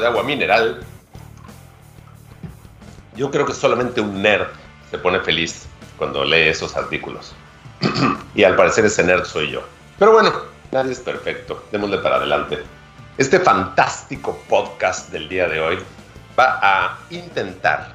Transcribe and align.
De 0.00 0.06
agua 0.06 0.22
mineral. 0.22 0.80
Yo 3.16 3.30
creo 3.30 3.46
que 3.46 3.54
solamente 3.54 4.00
un 4.00 4.22
nerd 4.22 4.48
se 4.90 4.98
pone 4.98 5.20
feliz 5.20 5.66
cuando 5.98 6.24
lee 6.24 6.48
esos 6.48 6.76
artículos. 6.76 7.34
y 8.34 8.44
al 8.44 8.56
parecer 8.56 8.84
ese 8.84 9.04
nerd 9.04 9.24
soy 9.24 9.50
yo. 9.50 9.62
Pero 9.98 10.12
bueno, 10.12 10.32
nadie 10.72 10.92
es 10.92 11.00
perfecto. 11.00 11.64
Démosle 11.70 11.98
para 11.98 12.16
adelante. 12.16 12.62
Este 13.18 13.38
fantástico 13.38 14.42
podcast 14.48 15.10
del 15.10 15.28
día 15.28 15.46
de 15.46 15.60
hoy 15.60 15.78
va 16.38 16.58
a 16.62 16.98
intentar, 17.10 17.94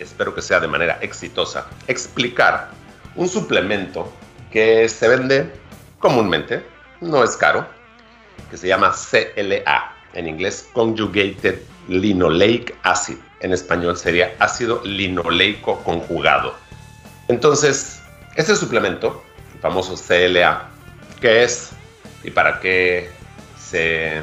espero 0.00 0.34
que 0.34 0.42
sea 0.42 0.58
de 0.58 0.66
manera 0.66 0.98
exitosa, 1.00 1.66
explicar 1.86 2.70
un 3.14 3.28
suplemento 3.28 4.12
que 4.50 4.88
se 4.88 5.06
vende 5.06 5.52
comúnmente, 6.00 6.66
no 7.00 7.22
es 7.22 7.36
caro, 7.36 7.64
que 8.50 8.56
se 8.56 8.66
llama 8.66 8.92
CLA, 8.92 9.94
en 10.14 10.28
inglés 10.28 10.68
Conjugated 10.72 11.60
Linoleic 11.88 12.76
Acid. 12.82 13.16
En 13.40 13.52
español 13.52 13.96
sería 13.96 14.34
ácido 14.38 14.82
linoleico 14.84 15.82
conjugado. 15.82 16.54
Entonces, 17.28 18.02
este 18.36 18.54
suplemento, 18.54 19.22
el 19.54 19.60
famoso 19.60 19.94
CLA, 19.94 20.68
¿qué 21.20 21.44
es 21.44 21.70
y 22.22 22.30
para 22.30 22.60
qué 22.60 23.10
se 23.58 24.20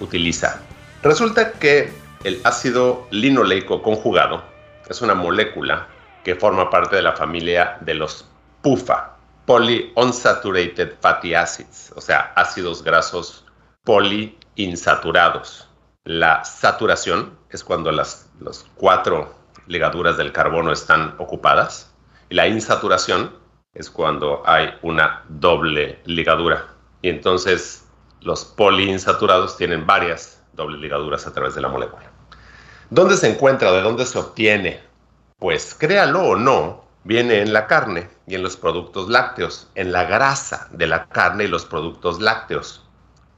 utiliza? 0.00 0.60
Resulta 1.02 1.52
que 1.52 1.90
el 2.24 2.40
ácido 2.44 3.06
linoleico 3.10 3.82
conjugado 3.82 4.42
es 4.88 5.00
una 5.02 5.14
molécula 5.14 5.88
que 6.24 6.34
forma 6.34 6.70
parte 6.70 6.96
de 6.96 7.02
la 7.02 7.12
familia 7.12 7.78
de 7.82 7.94
los 7.94 8.26
PUFA, 8.62 9.16
Polyunsaturated 9.44 10.94
Fatty 11.00 11.34
Acids, 11.34 11.92
o 11.94 12.00
sea, 12.00 12.32
ácidos 12.34 12.82
grasos 12.82 13.44
poliinsaturados. 14.56 15.68
La 16.04 16.42
saturación 16.44 17.38
es 17.50 17.62
cuando 17.62 17.92
las 17.92 18.30
cuatro 18.76 19.34
ligaduras 19.66 20.16
del 20.16 20.32
carbono 20.32 20.72
están 20.72 21.14
ocupadas 21.18 21.92
y 22.30 22.34
la 22.34 22.48
insaturación 22.48 23.32
es 23.74 23.90
cuando 23.90 24.42
hay 24.46 24.70
una 24.82 25.24
doble 25.28 26.00
ligadura. 26.06 26.68
Y 27.02 27.10
entonces 27.10 27.84
los 28.22 28.44
poliinsaturados 28.44 29.58
tienen 29.58 29.86
varias 29.86 30.42
dobles 30.54 30.80
ligaduras 30.80 31.26
a 31.26 31.32
través 31.32 31.54
de 31.54 31.60
la 31.60 31.68
molécula. 31.68 32.10
¿Dónde 32.88 33.16
se 33.16 33.30
encuentra? 33.30 33.72
¿De 33.72 33.82
dónde 33.82 34.06
se 34.06 34.18
obtiene? 34.18 34.80
Pues 35.38 35.74
créalo 35.74 36.22
o 36.22 36.36
no, 36.36 36.84
viene 37.04 37.40
en 37.42 37.52
la 37.52 37.66
carne 37.66 38.08
y 38.26 38.36
en 38.36 38.42
los 38.42 38.56
productos 38.56 39.10
lácteos, 39.10 39.68
en 39.74 39.92
la 39.92 40.04
grasa 40.04 40.68
de 40.70 40.86
la 40.86 41.06
carne 41.08 41.44
y 41.44 41.48
los 41.48 41.66
productos 41.66 42.20
lácteos. 42.22 42.88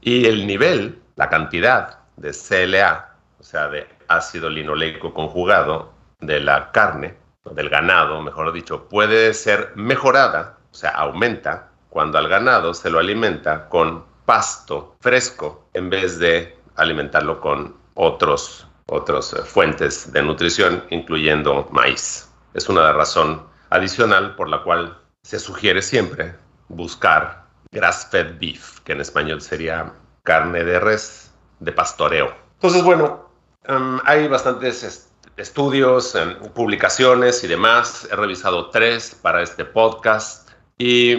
Y 0.01 0.27
el 0.27 0.47
nivel, 0.47 1.03
la 1.19 1.29
cantidad 1.29 1.99
de 2.17 2.33
CLA, 2.33 3.17
o 3.41 3.43
sea, 3.43 3.69
de 3.69 3.89
ácido 4.07 4.49
linoleico 4.49 5.13
conjugado 5.13 5.93
de 6.21 6.41
la 6.41 6.71
carne, 6.71 7.17
del 7.51 7.69
ganado, 7.69 8.23
mejor 8.23 8.53
dicho, 8.53 8.89
puede 8.89 9.35
ser 9.35 9.73
mejorada, 9.75 10.59
o 10.71 10.75
sea, 10.75 10.91
aumenta 10.91 11.71
cuando 11.91 12.19
al 12.19 12.29
ganado 12.29 12.73
se 12.73 12.89
lo 12.89 13.01
alimenta 13.01 13.69
con 13.69 14.05
pasto 14.27 14.95
fresco 15.01 15.67
en 15.75 15.91
vez 15.91 16.19
de 16.21 16.57
alimentarlo 16.77 17.41
con 17.41 17.77
otros, 17.95 18.69
otras 18.87 19.33
eh, 19.33 19.43
fuentes 19.43 20.13
de 20.13 20.23
nutrición, 20.23 20.85
incluyendo 20.91 21.67
maíz. 21.73 22.31
Es 22.55 22.69
una 22.69 22.93
razón 22.93 23.43
adicional 23.71 24.37
por 24.37 24.49
la 24.49 24.63
cual 24.63 24.97
se 25.23 25.41
sugiere 25.41 25.83
siempre 25.83 26.35
buscar 26.69 27.45
grass-fed 27.73 28.39
beef, 28.39 28.81
que 28.81 28.93
en 28.93 29.01
español 29.01 29.41
sería 29.41 29.93
carne 30.29 30.63
de 30.63 30.79
res 30.79 31.33
de 31.59 31.73
pastoreo. 31.73 32.35
Entonces, 32.57 32.83
bueno, 32.85 33.31
em, 33.65 33.99
hay 34.05 34.29
bastantes 34.29 35.09
estudios, 35.39 36.15
em, 36.15 36.37
publicaciones 36.53 37.43
y 37.45 37.47
demás. 37.47 38.07
He 38.13 38.15
revisado 38.15 38.69
tres 38.69 39.17
para 39.23 39.43
este 39.43 39.65
podcast 39.65 40.51
y 40.77 41.17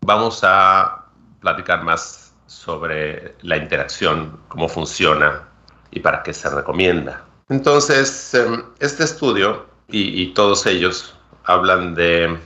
vamos 0.00 0.40
a 0.42 1.04
platicar 1.40 1.84
más 1.84 2.32
sobre 2.46 3.36
la 3.42 3.56
interacción, 3.56 4.40
cómo 4.48 4.68
funciona 4.68 5.46
y 5.92 6.00
para 6.00 6.24
qué 6.24 6.34
se 6.34 6.50
recomienda. 6.50 7.24
Entonces, 7.48 8.34
em, 8.34 8.64
este 8.80 9.04
estudio 9.04 9.66
y, 9.86 10.20
y 10.20 10.34
todos 10.34 10.66
ellos 10.66 11.14
hablan 11.44 11.94
de 11.94 12.36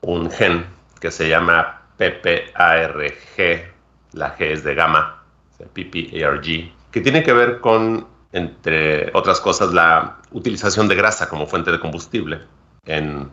un 0.00 0.30
gen 0.30 0.64
que 1.00 1.10
se 1.10 1.28
llama 1.28 1.82
PPARG, 1.98 3.74
la 4.12 4.36
G 4.38 4.52
es 4.52 4.64
de 4.64 4.74
gamma, 4.74 5.23
PPARG, 5.58 6.72
que 6.90 7.00
tiene 7.00 7.22
que 7.22 7.32
ver 7.32 7.60
con, 7.60 8.06
entre 8.32 9.10
otras 9.14 9.40
cosas, 9.40 9.72
la 9.72 10.18
utilización 10.32 10.88
de 10.88 10.94
grasa 10.94 11.28
como 11.28 11.46
fuente 11.46 11.70
de 11.70 11.80
combustible 11.80 12.40
en, 12.84 13.30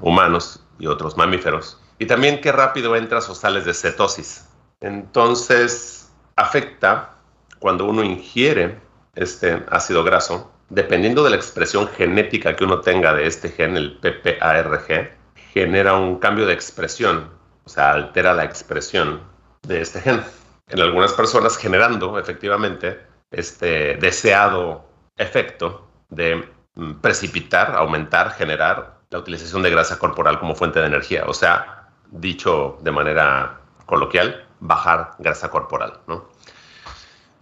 humanos 0.00 0.64
y 0.78 0.86
otros 0.86 1.16
mamíferos. 1.16 1.80
Y 1.98 2.06
también 2.06 2.40
qué 2.40 2.50
rápido 2.50 2.96
entras 2.96 3.28
o 3.30 3.34
sales 3.34 3.64
de 3.64 3.72
cetosis. 3.72 4.48
Entonces, 4.80 6.12
afecta 6.36 7.14
cuando 7.60 7.86
uno 7.86 8.02
ingiere 8.02 8.78
este 9.14 9.64
ácido 9.70 10.02
graso, 10.02 10.52
dependiendo 10.70 11.22
de 11.22 11.30
la 11.30 11.36
expresión 11.36 11.88
genética 11.88 12.56
que 12.56 12.64
uno 12.64 12.80
tenga 12.80 13.14
de 13.14 13.26
este 13.26 13.48
gen, 13.48 13.76
el 13.76 13.96
PPARG, 13.98 15.12
genera 15.52 15.94
un 15.94 16.18
cambio 16.18 16.46
de 16.46 16.52
expresión, 16.52 17.30
o 17.64 17.68
sea, 17.68 17.92
altera 17.92 18.34
la 18.34 18.44
expresión 18.44 19.20
de 19.62 19.80
este 19.80 20.00
gen. 20.00 20.20
En 20.68 20.80
algunas 20.80 21.12
personas 21.12 21.56
generando 21.56 22.18
efectivamente 22.18 23.00
este 23.30 23.96
deseado 23.96 24.84
efecto 25.16 25.88
de 26.08 26.48
mm, 26.74 26.94
precipitar, 27.00 27.74
aumentar, 27.74 28.30
generar 28.32 28.98
la 29.10 29.18
utilización 29.18 29.62
de 29.62 29.70
grasa 29.70 29.98
corporal 29.98 30.38
como 30.40 30.54
fuente 30.54 30.80
de 30.80 30.86
energía. 30.86 31.24
O 31.26 31.34
sea, 31.34 31.88
dicho 32.10 32.78
de 32.80 32.90
manera 32.90 33.60
coloquial, 33.86 34.46
bajar 34.60 35.12
grasa 35.18 35.50
corporal. 35.50 36.00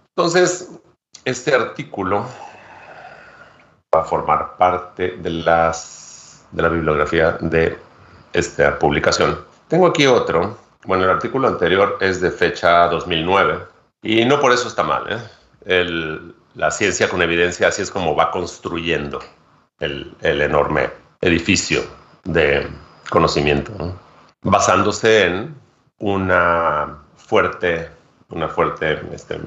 Entonces, 0.08 0.70
este 1.24 1.54
artículo 1.54 2.26
va 3.94 4.00
a 4.00 4.04
formar 4.04 4.56
parte 4.56 5.16
de, 5.18 5.30
las, 5.30 6.46
de 6.50 6.62
la 6.62 6.68
bibliografía 6.68 7.32
de 7.40 7.78
esta 8.32 8.78
publicación. 8.78 9.44
Tengo 9.68 9.86
aquí 9.86 10.06
otro. 10.06 10.58
Bueno, 10.84 11.04
el 11.04 11.10
artículo 11.10 11.48
anterior 11.48 11.98
es 12.00 12.20
de 12.20 12.30
fecha 12.30 12.88
2009 12.88 13.58
y 14.02 14.24
no 14.24 14.40
por 14.40 14.52
eso 14.52 14.68
está 14.68 14.82
mal. 14.82 15.06
¿eh? 15.08 16.32
la 16.54 16.70
ciencia 16.70 17.08
con 17.08 17.22
evidencia 17.22 17.68
así 17.68 17.82
es 17.82 17.90
como 17.90 18.16
va 18.16 18.30
construyendo 18.30 19.20
el, 19.78 20.14
enorme 20.20 20.90
edificio 21.20 21.82
de 22.24 22.66
conocimiento, 23.10 23.96
basándose 24.42 25.26
en 25.26 25.54
una 25.98 26.98
fuerte, 27.16 27.88
una 28.30 28.48
fuerte 28.48 29.00
este, 29.12 29.40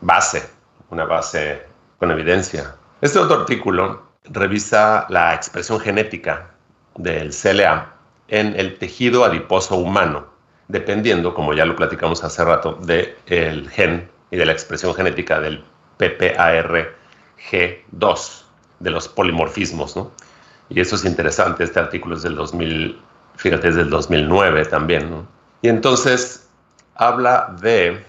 base, 0.00 0.48
una 0.90 1.04
base 1.04 1.62
con 1.98 2.10
evidencia. 2.10 2.74
Este 3.00 3.18
otro 3.18 3.40
artículo 3.40 4.02
revisa 4.24 5.06
la 5.08 5.34
expresión 5.34 5.80
genética 5.80 6.50
del 6.96 7.32
CLA 7.32 7.94
en 8.28 8.54
el 8.58 8.78
tejido 8.78 9.24
adiposo 9.24 9.76
humano, 9.76 10.31
dependiendo, 10.68 11.34
como 11.34 11.54
ya 11.54 11.64
lo 11.64 11.76
platicamos 11.76 12.24
hace 12.24 12.44
rato, 12.44 12.74
del 12.74 13.68
gen 13.70 14.10
y 14.30 14.36
de 14.36 14.46
la 14.46 14.52
expresión 14.52 14.94
genética 14.94 15.40
del 15.40 15.64
PPARG2, 15.98 18.42
de 18.80 18.90
los 18.90 19.08
polimorfismos, 19.08 19.96
¿no? 19.96 20.12
Y 20.68 20.80
eso 20.80 20.96
es 20.96 21.04
interesante, 21.04 21.64
este 21.64 21.80
artículo 21.80 22.16
es 22.16 22.22
del 22.22 22.34
2000, 22.34 22.98
fíjate, 23.36 23.68
es 23.68 23.76
del 23.76 23.90
2009 23.90 24.64
también. 24.66 25.26
Y 25.60 25.68
entonces 25.68 26.48
habla 26.94 27.54
de 27.60 28.02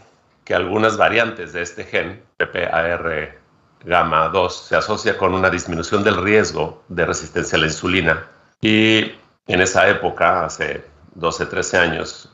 que 0.46 0.56
algunas 0.56 0.98
variantes 0.98 1.54
de 1.54 1.62
este 1.62 1.84
gen, 1.84 2.24
PPAR 2.38 3.38
gamma 3.84 4.30
2, 4.30 4.68
se 4.68 4.76
asocia 4.76 5.18
con 5.18 5.34
una 5.34 5.50
disminución 5.50 6.04
del 6.04 6.22
riesgo 6.24 6.84
de 6.88 7.06
resistencia 7.06 7.58
a 7.58 7.62
la 7.62 7.68
insulina. 7.68 8.28
Y 8.62 9.12
en 9.48 9.62
esa 9.62 9.90
época, 9.90 10.46
hace 10.46 10.86
12, 11.16 11.46
13 11.48 11.78
años, 11.78 12.30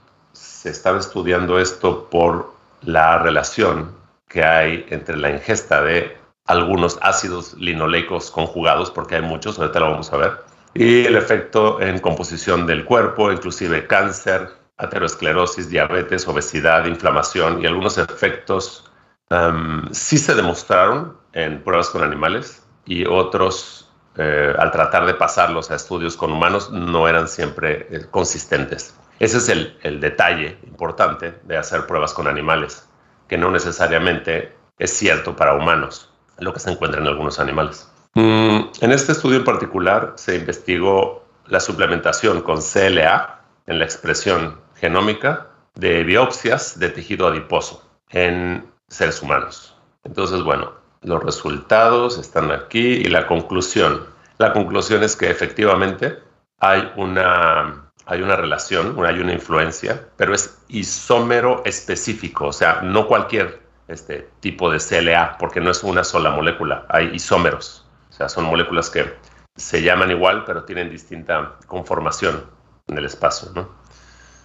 se 0.61 0.69
estaba 0.69 0.99
estudiando 0.99 1.57
esto 1.57 2.09
por 2.09 2.51
la 2.81 3.19
relación 3.19 3.95
que 4.27 4.43
hay 4.43 4.85
entre 4.89 5.15
la 5.15 5.29
ingesta 5.29 5.81
de 5.81 6.17
algunos 6.47 6.99
ácidos 7.01 7.53
linoleicos 7.53 8.29
conjugados, 8.29 8.91
porque 8.91 9.15
hay 9.15 9.21
muchos, 9.21 9.57
ahorita 9.57 9.79
lo 9.79 9.91
vamos 9.91 10.11
a 10.11 10.17
ver, 10.17 10.33
y 10.73 11.05
el 11.05 11.15
efecto 11.15 11.79
en 11.79 11.99
composición 11.99 12.67
del 12.67 12.83
cuerpo, 12.83 13.31
inclusive 13.31 13.87
cáncer, 13.87 14.49
aterosclerosis, 14.75 15.69
diabetes, 15.69 16.27
obesidad, 16.27 16.85
inflamación 16.87 17.63
y 17.63 17.65
algunos 17.65 17.97
efectos 17.97 18.91
um, 19.29 19.87
sí 19.93 20.17
se 20.17 20.35
demostraron 20.35 21.15
en 21.31 21.63
pruebas 21.63 21.89
con 21.89 22.03
animales 22.03 22.65
y 22.85 23.05
otros 23.05 23.89
eh, 24.17 24.53
al 24.59 24.71
tratar 24.71 25.05
de 25.05 25.13
pasarlos 25.13 25.71
a 25.71 25.75
estudios 25.75 26.17
con 26.17 26.33
humanos 26.33 26.69
no 26.69 27.07
eran 27.07 27.29
siempre 27.29 27.87
eh, 27.89 28.05
consistentes. 28.11 28.93
Ese 29.19 29.37
es 29.37 29.49
el, 29.49 29.99
detalle 29.99 30.57
importante 30.65 31.39
de 31.43 31.57
hacer 31.57 31.85
pruebas 31.85 32.13
con 32.13 32.27
animales, 32.27 32.87
que 33.27 33.37
no 33.37 33.51
necesariamente 33.51 34.55
es 34.77 34.91
cierto 34.91 35.35
para 35.35 35.53
humanos, 35.53 36.09
lo 36.37 36.53
que 36.53 36.61
se 36.61 36.71
encuentra 36.71 37.01
en 37.01 37.07
algunos 37.07 37.39
animales. 37.39 37.91
Mm, 38.13 38.59
en 38.81 38.91
este 38.91 39.11
estudio 39.11 39.37
en 39.37 39.43
particular 39.43 40.13
se 40.15 40.37
investigó 40.37 41.25
la 41.47 41.59
suplementación 41.59 42.41
con 42.41 42.61
CLA 42.61 43.41
en 43.67 43.79
la 43.79 43.85
expresión 43.85 44.59
genómica 44.75 45.47
de 45.75 46.03
biopsias 46.03 46.79
de 46.79 46.89
tejido 46.89 47.27
adiposo 47.27 47.83
en 48.09 48.65
seres 48.87 49.21
humanos. 49.21 49.75
Entonces, 50.03 50.41
bueno, 50.43 50.71
los 51.01 51.23
resultados 51.23 52.17
están 52.17 52.51
aquí 52.51 52.79
y 52.79 53.05
la 53.05 53.27
conclusión. 53.27 54.05
La 54.37 54.53
conclusión 54.53 55.03
es 55.03 55.15
que 55.15 55.29
efectivamente 55.29 56.19
hay 56.59 56.91
una, 56.95 57.88
hay 58.09 58.23
una 58.23 58.35
relación, 58.35 58.95
hay 59.05 59.19
una 59.19 59.33
influencia, 59.33 60.07
pero 60.17 60.33
es 60.33 60.57
isómero 60.67 61.61
específico, 61.63 62.47
o 62.47 62.53
sea, 62.53 62.81
no 62.81 63.07
cualquier 63.07 63.61
este 63.87 64.27
tipo 64.39 64.71
de 64.71 64.79
CLA, 64.79 65.37
porque 65.37 65.61
no 65.61 65.69
es 65.69 65.83
una 65.83 66.03
sola 66.03 66.31
molécula, 66.31 66.85
hay 66.89 67.11
isómeros, 67.13 67.87
o 68.09 68.13
sea, 68.13 68.27
son 68.27 68.45
moléculas 68.45 68.89
que 68.89 69.13
se 69.55 69.83
llaman 69.83 70.09
igual, 70.09 70.43
pero 70.45 70.63
tienen 70.63 70.89
distinta 70.89 71.55
conformación 71.67 72.45
en 72.87 72.97
el 72.97 73.05
espacio. 73.05 73.51
¿no? 73.53 73.69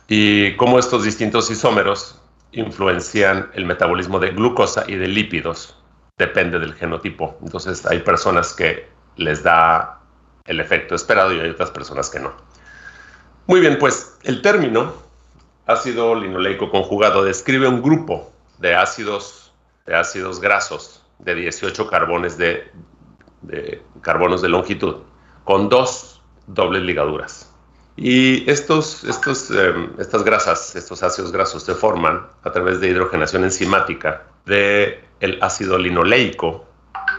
y 0.09 0.55
cómo 0.57 0.79
estos 0.79 1.05
distintos 1.05 1.51
isómeros 1.51 2.21
influencian 2.53 3.51
el 3.55 3.65
metabolismo 3.65 4.19
de 4.19 4.31
glucosa 4.31 4.85
y 4.87 4.97
de 4.97 5.09
lípidos, 5.09 5.83
depende 6.19 6.59
del 6.59 6.75
genotipo. 6.75 7.39
Entonces 7.43 7.87
hay 7.87 8.01
personas 8.01 8.53
que 8.53 8.89
les 9.17 9.43
da 9.43 10.01
el 10.45 10.61
efecto 10.61 10.95
esperado 10.95 11.33
y 11.33 11.41
hay 11.41 11.49
otras 11.49 11.71
personas 11.71 12.11
que 12.11 12.21
no. 12.21 12.35
Muy 13.47 13.61
bien, 13.61 13.79
pues 13.79 14.17
el 14.23 14.41
término 14.41 14.93
ácido 15.67 16.15
linoleico 16.15 16.71
conjugado 16.71 17.23
describe 17.25 17.69
un 17.69 17.83
grupo 17.83 18.33
de 18.59 18.75
ácidos, 18.75 19.53
de 19.87 19.95
ácidos 19.95 20.41
grasos 20.41 21.03
de 21.19 21.35
18 21.35 21.87
carbones 21.87 22.39
de, 22.39 22.71
de 23.43 23.83
carbonos 24.01 24.43
de 24.43 24.49
longitud 24.49 24.97
con 25.45 25.69
dos 25.69 26.23
dobles 26.47 26.83
ligaduras. 26.83 27.51
Y 27.97 28.49
estos, 28.51 29.05
estos, 29.05 29.51
em, 29.51 29.91
estas 29.99 30.25
grasas, 30.25 30.75
estos 30.75 31.03
ácidos 31.03 31.31
grasos 31.31 31.63
se 31.63 31.75
forman 31.75 32.27
a 32.43 32.51
través 32.51 32.81
de 32.81 32.89
hidrogenación 32.89 33.45
enzimática 33.45 34.25
del 34.47 35.01
el 35.21 35.39
ácido 35.43 35.79
linoleico 35.79 36.67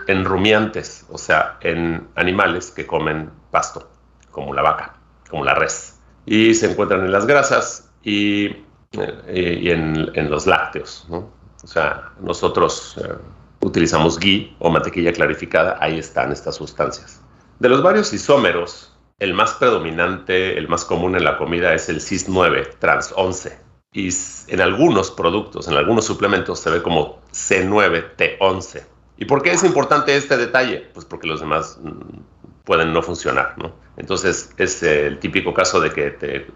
en 0.08 0.26
rumiantes, 0.26 1.06
o 1.10 1.18
sea, 1.18 1.58
en 1.62 2.08
animales 2.16 2.72
que 2.72 2.86
comen 2.86 3.32
pasto, 3.52 3.90
como 4.32 4.54
la 4.54 4.62
vaca, 4.62 4.96
como 5.30 5.46
la 5.46 5.54
res. 5.54 5.95
Y 6.26 6.54
se 6.54 6.72
encuentran 6.72 7.06
en 7.06 7.12
las 7.12 7.26
grasas 7.26 7.92
y, 8.04 8.46
eh, 8.94 9.60
y 9.62 9.70
en, 9.70 10.12
en, 10.14 10.30
los 10.30 10.48
lácteos. 10.48 11.06
¿no? 11.10 11.30
O 11.64 11.68
sea, 11.68 12.12
nosotros 12.20 12.96
eh, 13.04 13.14
utilizamos 13.62 14.20
ghee 14.20 14.56
o 14.60 14.70
mantequilla 14.70 15.14
clarificada, 15.14 15.78
ahí 15.82 16.00
están 16.00 16.32
estas 16.32 16.56
sustancias. 16.56 17.22
De 17.60 17.70
los 17.70 17.82
varios 17.84 18.12
isómeros 18.14 18.96
el 19.20 19.34
más 19.34 19.54
predominante, 19.54 20.58
el 20.58 20.68
más 20.68 20.84
común 20.84 21.16
en 21.16 21.24
la 21.24 21.38
comida 21.38 21.74
es 21.74 21.88
el 21.90 22.02
CIS9 22.02 22.80
trans 22.80 23.14
11. 23.16 23.58
Y 23.94 24.10
en 24.50 24.60
algunos 24.60 25.10
productos, 25.12 25.70
en 25.70 25.76
algunos 25.76 26.06
suplementos 26.06 26.60
se 26.60 26.70
ve 26.70 26.82
como 26.82 27.22
C9T11. 27.32 28.84
¿Y 29.18 29.26
por 29.26 29.42
qué 29.42 29.52
es 29.52 29.64
importante 29.64 30.18
este 30.18 30.36
detalle? 30.36 30.90
Pues 30.94 31.06
porque 31.06 31.28
los 31.28 31.40
demás 31.40 31.80
mm, 31.82 32.35
pueden 32.66 32.94
no 32.94 33.02
funcionar, 33.02 33.54
¿no? 33.58 33.74
Entonces 33.98 34.54
es 34.58 34.84
el 34.84 35.20
típico 35.20 35.54
caso 35.54 35.80
de 35.80 35.92
que 35.92 36.12
te, 36.12 36.48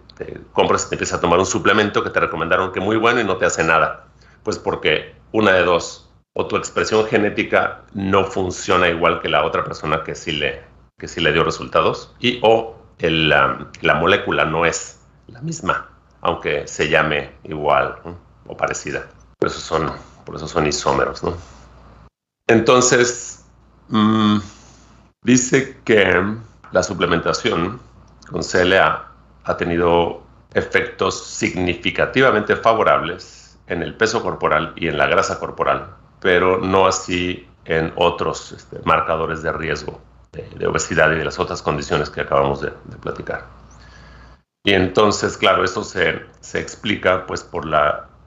compras 0.53 0.85
y 0.85 0.89
te 0.89 0.95
empiezas 0.95 1.19
a 1.19 1.21
tomar 1.21 1.39
un 1.39 1.45
suplemento 1.45 2.03
que 2.03 2.09
te 2.09 2.19
recomendaron 2.19 2.71
que 2.73 2.79
muy 2.79 2.97
bueno 2.97 3.21
y 3.21 3.23
no 3.23 3.37
te 3.37 3.45
hace 3.45 3.63
nada. 3.63 4.07
Pues 4.43 4.57
porque 4.57 5.15
una 5.31 5.53
de 5.53 5.63
dos, 5.63 6.09
o 6.33 6.47
tu 6.47 6.57
expresión 6.57 7.05
genética 7.05 7.83
no 7.93 8.25
funciona 8.25 8.89
igual 8.89 9.21
que 9.21 9.29
la 9.29 9.45
otra 9.45 9.63
persona 9.63 10.03
que 10.03 10.15
sí 10.15 10.33
le, 10.33 10.61
que 10.97 11.07
sí 11.07 11.21
le 11.21 11.31
dio 11.31 11.43
resultados, 11.43 12.13
y 12.19 12.39
o 12.41 12.75
la 12.99 13.95
molécula 13.95 14.43
no 14.43 14.65
es 14.65 14.99
la 15.27 15.41
misma, 15.41 15.89
aunque 16.21 16.67
se 16.67 16.89
llame 16.89 17.31
igual 17.43 17.95
o 18.47 18.57
parecida. 18.57 19.07
Por 19.37 19.49
eso 19.49 19.59
son, 19.59 19.91
por 20.25 20.35
eso 20.35 20.47
son 20.47 20.67
isómeros. 20.67 21.23
¿no? 21.23 21.37
Entonces, 22.47 23.45
mm, 23.87 24.39
dice 25.23 25.77
que 25.83 26.23
la 26.71 26.83
suplementación 26.83 27.79
con 28.29 28.41
CLA 28.41 29.11
ha 29.43 29.57
tenido 29.57 30.23
efectos 30.53 31.25
significativamente 31.25 32.55
favorables 32.55 33.59
en 33.67 33.81
el 33.83 33.95
peso 33.95 34.21
corporal 34.21 34.73
y 34.75 34.87
en 34.87 34.97
la 34.97 35.07
grasa 35.07 35.39
corporal, 35.39 35.95
pero 36.19 36.57
no 36.57 36.87
así 36.87 37.47
en 37.65 37.93
otros 37.95 38.51
este, 38.51 38.79
marcadores 38.83 39.43
de 39.43 39.51
riesgo 39.51 40.01
de, 40.31 40.67
obesidad 40.67 41.11
y 41.11 41.15
de 41.15 41.25
las 41.25 41.39
otras 41.39 41.61
condiciones 41.61 42.09
que 42.09 42.21
acabamos 42.21 42.61
de, 42.61 42.71
platicar. 43.01 43.45
Y 44.63 44.73
entonces, 44.73 45.37
claro, 45.37 45.63
esto 45.63 45.83
se, 45.83 46.25
explica 46.53 47.25
pues 47.25 47.43
por 47.43 47.65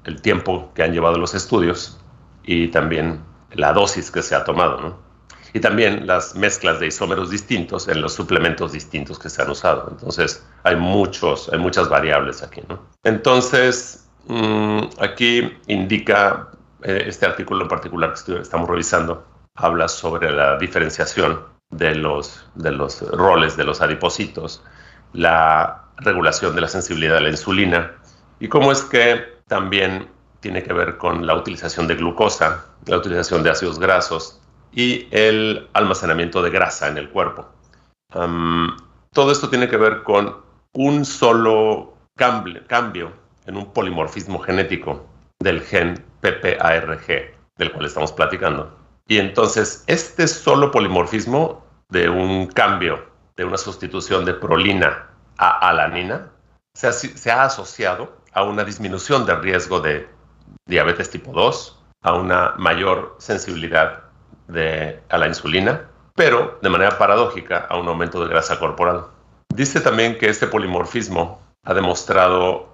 el 0.05 0.23
tiempo 0.23 0.73
que 0.75 0.83
han 0.83 0.93
llevado 0.93 1.19
los 1.19 1.35
estudios 1.35 2.01
y 2.43 2.69
también 2.69 3.21
la 3.53 3.73
dosis 3.73 4.11
que 4.11 4.23
se 4.23 4.35
ha 4.35 4.45
tomado, 4.45 4.81
¿no? 4.81 5.12
Y 5.55 5.61
también 5.61 6.07
las 6.07 6.35
mezclas 6.35 6.81
de 6.81 6.87
isómeros 6.87 7.31
distintos 7.31 7.89
en 7.89 8.01
los 8.01 8.15
suplementos 8.15 8.73
distintos 8.73 9.19
que 9.19 9.29
se 9.29 9.43
han 9.43 9.51
usado. 9.51 9.89
Entonces, 9.91 10.45
hay, 10.63 10.77
muchos, 10.77 11.51
hay 11.53 11.59
muchas 11.59 11.89
variables 11.89 12.43
aquí. 12.43 12.63
Entonces, 13.05 14.09
mm, 14.29 14.81
aquí 14.99 15.53
indica 15.67 16.49
eh, 16.83 17.05
este 17.07 17.27
artículo 17.27 17.63
en 17.63 17.69
particular 17.69 18.15
que 18.25 18.39
estamos 18.39 18.69
revisando, 18.69 19.25
habla 19.55 19.89
sobre 19.89 20.31
la 20.31 20.57
diferenciación 20.57 21.41
de 21.71 21.95
los, 21.95 22.45
de 22.55 22.71
los 22.71 23.03
roles 23.11 23.57
de 23.57 23.65
los 23.65 23.81
adipocitos, 23.81 24.63
la 25.13 25.85
regulación 25.99 26.55
de 26.55 26.63
la 26.63 26.69
sensibilidad 26.69 27.19
a 27.19 27.21
la 27.21 27.31
insulina 27.31 27.93
y 28.41 28.49
cómo 28.49 28.73
es 28.73 28.83
que 28.83 29.41
también 29.47 30.09
tiene 30.41 30.63
que 30.63 30.73
ver 30.73 30.99
con 30.99 31.27
la 31.27 31.37
utilización 31.37 31.87
de 31.87 31.95
glucosa, 31.95 32.67
la 32.87 32.97
utilización 32.97 33.43
de 33.43 33.51
ácidos 33.51 33.79
grasos 33.79 34.42
y 34.73 35.07
el 35.11 35.69
almacenamiento 35.75 36.43
de 36.43 36.51
grasa 36.51 36.89
en 36.89 36.99
el 36.99 37.11
cuerpo. 37.11 37.47
todo 39.13 39.31
esto 39.31 39.49
tiene 39.49 39.69
que 39.69 39.77
ver 39.77 40.03
con 40.03 40.37
un 40.73 41.05
solo 41.05 41.95
cambio, 42.17 43.13
en 43.47 43.57
un 43.57 43.73
polimorfismo 43.73 44.39
genético 44.39 45.07
del 45.41 45.61
gen 45.63 46.03
PPARG, 46.21 47.35
del 47.57 47.73
cual 47.73 47.87
estamos 47.87 48.13
platicando. 48.13 48.77
Y 49.07 49.19
entonces, 49.19 49.85
este 49.87 50.29
solo 50.29 50.71
polimorfismo 50.71 51.65
de 51.89 52.09
un 52.09 52.47
cambio, 52.47 53.05
de 53.37 53.45
una 53.45 53.59
sustitución 53.59 54.25
de 54.25 54.35
prolina 54.35 55.09
a 55.37 55.69
alanina, 55.69 56.31
se 56.75 56.87
ha, 56.87 56.93
se 56.93 57.31
ha 57.31 57.45
asociado 57.45 58.17
a 58.33 58.45
una 58.45 58.65
disminución 58.65 59.27
del 59.27 59.43
riesgo 59.43 59.81
de 59.81 60.09
diabetes 60.67 61.11
tipo 61.11 61.33
2, 61.33 61.83
a 62.03 62.15
una 62.15 62.55
mayor 62.57 63.17
sensibilidad 63.19 64.02
a 65.09 65.19
la 65.19 65.27
insulina, 65.27 65.89
pero 66.15 66.59
de 66.63 66.71
manera 66.71 66.99
paradójica 66.99 67.67
a 67.69 67.77
un 67.79 67.89
aumento 67.89 68.23
de 68.23 68.29
grasa 68.29 68.59
corporal. 68.59 69.07
Dice 69.49 69.81
también 69.81 70.19
que 70.19 70.29
este 70.29 70.47
polimorfismo 70.47 71.41
ha 71.65 71.75
demostrado 71.75 72.69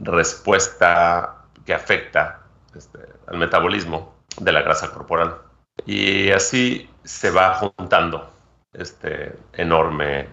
respuesta 0.00 1.44
que 1.64 1.74
afecta 1.74 2.40
este, 2.74 2.98
al 3.26 3.38
metabolismo 3.38 4.14
de 4.38 4.52
la 4.52 4.62
grasa 4.62 4.90
corporal. 4.90 5.36
Y 5.86 6.30
así 6.30 6.88
se 7.04 7.30
va 7.30 7.54
juntando 7.54 8.30
este 8.72 9.36
enorme 9.52 10.28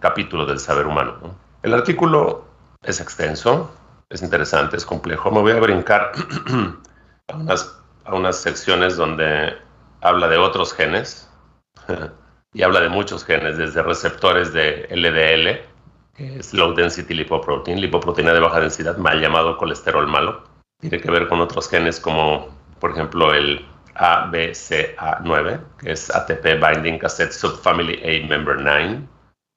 capítulo 0.00 0.46
del 0.46 0.58
saber 0.58 0.86
humano. 0.86 1.36
El 1.62 1.74
artículo 1.74 2.44
es 2.82 3.00
extenso, 3.00 3.70
es 4.08 4.22
interesante, 4.22 4.76
es 4.76 4.84
complejo. 4.84 5.30
Me 5.30 5.40
voy 5.40 5.52
a 5.52 5.60
brincar 5.60 6.12
a 7.28 7.36
unas, 7.36 7.76
a 8.04 8.14
unas 8.14 8.36
secciones 8.36 8.96
donde 8.96 9.56
habla 10.00 10.28
de 10.28 10.38
otros 10.38 10.72
genes 10.72 11.30
y 12.52 12.62
habla 12.62 12.80
de 12.80 12.88
muchos 12.88 13.24
genes, 13.24 13.58
desde 13.58 13.82
receptores 13.82 14.52
de 14.52 14.88
LDL, 14.90 15.60
que 16.14 16.38
es 16.38 16.52
Low 16.54 16.74
Density 16.74 17.14
Lipoprotein, 17.14 17.80
lipoproteína 17.80 18.32
de 18.32 18.40
baja 18.40 18.60
densidad, 18.60 18.96
mal 18.96 19.20
llamado 19.20 19.56
colesterol 19.56 20.06
malo, 20.06 20.44
tiene 20.80 21.00
que 21.00 21.10
ver 21.10 21.28
con 21.28 21.40
otros 21.40 21.68
genes 21.68 22.00
como, 22.00 22.48
por 22.80 22.92
ejemplo, 22.92 23.32
el 23.32 23.66
ABCA9, 23.94 25.60
que 25.78 25.92
es 25.92 26.14
ATP 26.14 26.44
Binding 26.60 26.98
Cassette 26.98 27.32
Subfamily 27.32 28.00
A 28.02 28.26
Member 28.28 28.60
9. 28.60 29.08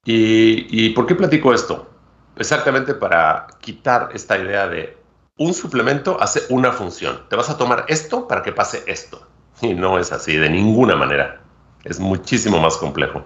¿Y, 0.06 0.86
¿Y 0.86 0.90
por 0.92 1.06
qué 1.06 1.16
platico 1.16 1.54
esto? 1.54 1.88
Exactamente 2.36 2.96
para 2.96 3.48
quitar 3.60 4.10
esta 4.14 4.38
idea 4.38 4.68
de 4.68 4.98
un 5.38 5.54
suplemento 5.54 6.18
hace 6.20 6.42
una 6.50 6.72
función. 6.72 7.26
Te 7.30 7.36
vas 7.36 7.50
a 7.50 7.58
tomar 7.58 7.86
esto 7.88 8.28
para 8.28 8.42
que 8.42 8.52
pase 8.52 8.84
esto. 8.88 9.28
Y 9.68 9.74
no 9.74 10.00
es 10.00 10.12
así, 10.12 10.38
de 10.38 10.50
ninguna 10.50 10.96
manera. 10.96 11.42
Es 11.84 12.00
muchísimo 12.00 12.60
más 12.60 12.78
complejo. 12.78 13.24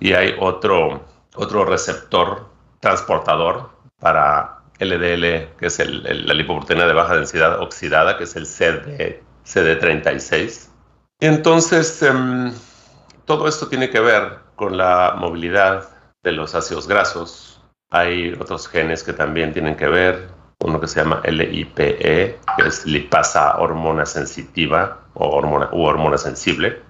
Y 0.00 0.12
hay 0.12 0.34
otro, 0.40 1.04
otro 1.34 1.64
receptor 1.64 2.46
transportador 2.80 3.70
para 4.00 4.58
LDL, 4.80 5.54
que 5.56 5.66
es 5.66 5.78
la 5.78 6.34
lipoproteína 6.34 6.86
de 6.86 6.92
baja 6.92 7.14
densidad 7.14 7.60
oxidada, 7.60 8.18
que 8.18 8.24
es 8.24 8.34
el 8.34 8.46
CD, 8.46 9.22
CD36. 9.44 10.68
Y 11.20 11.26
entonces, 11.26 12.02
em, 12.02 12.52
todo 13.26 13.46
esto 13.46 13.68
tiene 13.68 13.90
que 13.90 14.00
ver 14.00 14.40
con 14.56 14.76
la 14.76 15.14
movilidad 15.16 15.88
de 16.24 16.32
los 16.32 16.54
ácidos 16.54 16.88
grasos. 16.88 17.60
Hay 17.90 18.32
otros 18.40 18.66
genes 18.66 19.04
que 19.04 19.12
también 19.12 19.52
tienen 19.52 19.76
que 19.76 19.86
ver, 19.86 20.28
uno 20.64 20.80
que 20.80 20.88
se 20.88 21.00
llama 21.00 21.22
LIPE, 21.24 21.96
que 21.98 22.38
es 22.66 22.86
lipasa 22.86 23.58
hormona 23.58 24.06
sensitiva 24.06 25.00
o 25.14 25.28
hormona, 25.28 25.68
u 25.72 25.82
hormona 25.82 26.18
sensible, 26.18 26.80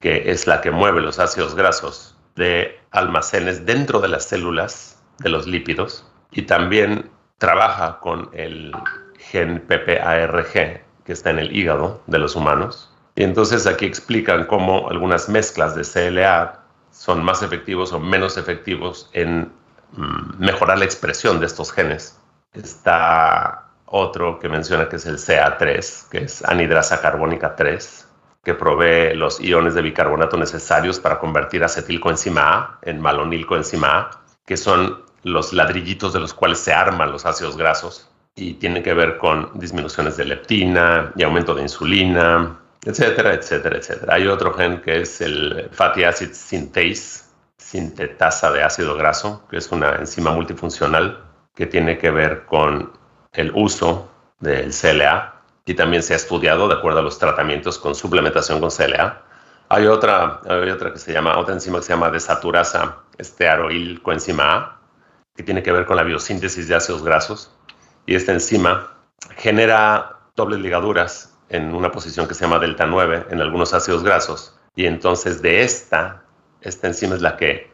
que 0.00 0.30
es 0.30 0.46
la 0.46 0.60
que 0.60 0.70
mueve 0.70 1.00
los 1.00 1.18
ácidos 1.18 1.54
grasos 1.54 2.16
de 2.36 2.78
almacenes 2.90 3.66
dentro 3.66 4.00
de 4.00 4.08
las 4.08 4.24
células 4.24 4.98
de 5.18 5.28
los 5.28 5.46
lípidos 5.46 6.06
y 6.30 6.42
también 6.42 7.10
trabaja 7.38 7.98
con 8.00 8.30
el 8.32 8.72
gen 9.18 9.60
PPARG 9.60 10.84
que 11.04 11.12
está 11.12 11.30
en 11.30 11.38
el 11.38 11.56
hígado 11.56 12.02
de 12.06 12.18
los 12.18 12.36
humanos. 12.36 12.92
Y 13.16 13.22
entonces 13.22 13.66
aquí 13.66 13.86
explican 13.86 14.46
cómo 14.46 14.88
algunas 14.88 15.28
mezclas 15.28 15.74
de 15.74 15.82
CLA 15.82 16.60
son 16.92 17.24
más 17.24 17.42
efectivos 17.42 17.92
o 17.92 18.00
menos 18.00 18.36
efectivos 18.36 19.10
en 19.12 19.52
mm, 19.92 20.38
mejorar 20.38 20.78
la 20.78 20.84
expresión 20.84 21.40
de 21.40 21.46
estos 21.46 21.72
genes. 21.72 22.19
Está 22.52 23.70
otro 23.86 24.38
que 24.38 24.48
menciona 24.48 24.88
que 24.88 24.96
es 24.96 25.06
el 25.06 25.18
CA3, 25.18 26.08
que 26.08 26.18
es 26.24 26.44
anidrasa 26.44 27.00
carbónica 27.00 27.56
3, 27.56 28.08
que 28.42 28.54
provee 28.54 29.14
los 29.14 29.40
iones 29.40 29.74
de 29.74 29.82
bicarbonato 29.82 30.36
necesarios 30.36 30.98
para 30.98 31.18
convertir 31.18 31.62
acetilcoenzima 31.62 32.42
A 32.42 32.78
en 32.82 33.00
malonilcoenzima 33.00 33.98
A, 33.98 34.10
que 34.46 34.56
son 34.56 35.04
los 35.22 35.52
ladrillitos 35.52 36.12
de 36.12 36.20
los 36.20 36.32
cuales 36.32 36.58
se 36.58 36.72
arman 36.72 37.12
los 37.12 37.26
ácidos 37.26 37.56
grasos 37.56 38.08
y 38.34 38.54
tienen 38.54 38.82
que 38.82 38.94
ver 38.94 39.18
con 39.18 39.50
disminuciones 39.58 40.16
de 40.16 40.24
leptina 40.24 41.12
y 41.14 41.22
aumento 41.22 41.54
de 41.54 41.62
insulina, 41.62 42.58
etcétera, 42.84 43.34
etcétera, 43.34 43.76
etcétera. 43.76 44.14
Hay 44.14 44.26
otro 44.26 44.54
gen 44.54 44.80
que 44.80 45.02
es 45.02 45.20
el 45.20 45.68
fatty 45.72 46.04
acid 46.04 46.32
synthase, 46.32 47.24
sintetasa 47.58 48.50
de 48.52 48.62
ácido 48.62 48.96
graso, 48.96 49.46
que 49.50 49.58
es 49.58 49.70
una 49.70 49.96
enzima 49.96 50.30
multifuncional 50.30 51.29
que 51.54 51.66
tiene 51.66 51.98
que 51.98 52.10
ver 52.10 52.44
con 52.46 52.92
el 53.32 53.52
uso 53.54 54.10
del 54.38 54.72
CLA 54.72 55.42
y 55.64 55.74
también 55.74 56.02
se 56.02 56.14
ha 56.14 56.16
estudiado 56.16 56.68
de 56.68 56.74
acuerdo 56.74 57.00
a 57.00 57.02
los 57.02 57.18
tratamientos 57.18 57.78
con 57.78 57.94
suplementación 57.94 58.60
con 58.60 58.70
CLA. 58.70 59.22
Hay 59.68 59.86
otra, 59.86 60.40
hay 60.48 60.70
otra 60.70 60.92
que 60.92 60.98
se 60.98 61.12
llama, 61.12 61.38
otra 61.38 61.54
enzima 61.54 61.78
que 61.78 61.84
se 61.84 61.92
llama 61.92 62.10
desaturasa 62.10 62.98
estearoil 63.18 64.02
coenzima 64.02 64.56
A, 64.56 64.80
que 65.36 65.42
tiene 65.42 65.62
que 65.62 65.70
ver 65.70 65.86
con 65.86 65.96
la 65.96 66.02
biosíntesis 66.02 66.66
de 66.66 66.74
ácidos 66.74 67.04
grasos. 67.04 67.56
Y 68.06 68.14
esta 68.14 68.32
enzima 68.32 68.94
genera 69.36 70.16
dobles 70.34 70.60
ligaduras 70.60 71.38
en 71.50 71.74
una 71.74 71.92
posición 71.92 72.26
que 72.26 72.34
se 72.34 72.44
llama 72.44 72.58
delta 72.58 72.86
9 72.86 73.26
en 73.30 73.40
algunos 73.40 73.74
ácidos 73.74 74.02
grasos. 74.02 74.58
Y 74.74 74.86
entonces 74.86 75.42
de 75.42 75.62
esta, 75.62 76.24
esta 76.62 76.86
enzima 76.86 77.14
es 77.14 77.22
la 77.22 77.36
que 77.36 77.70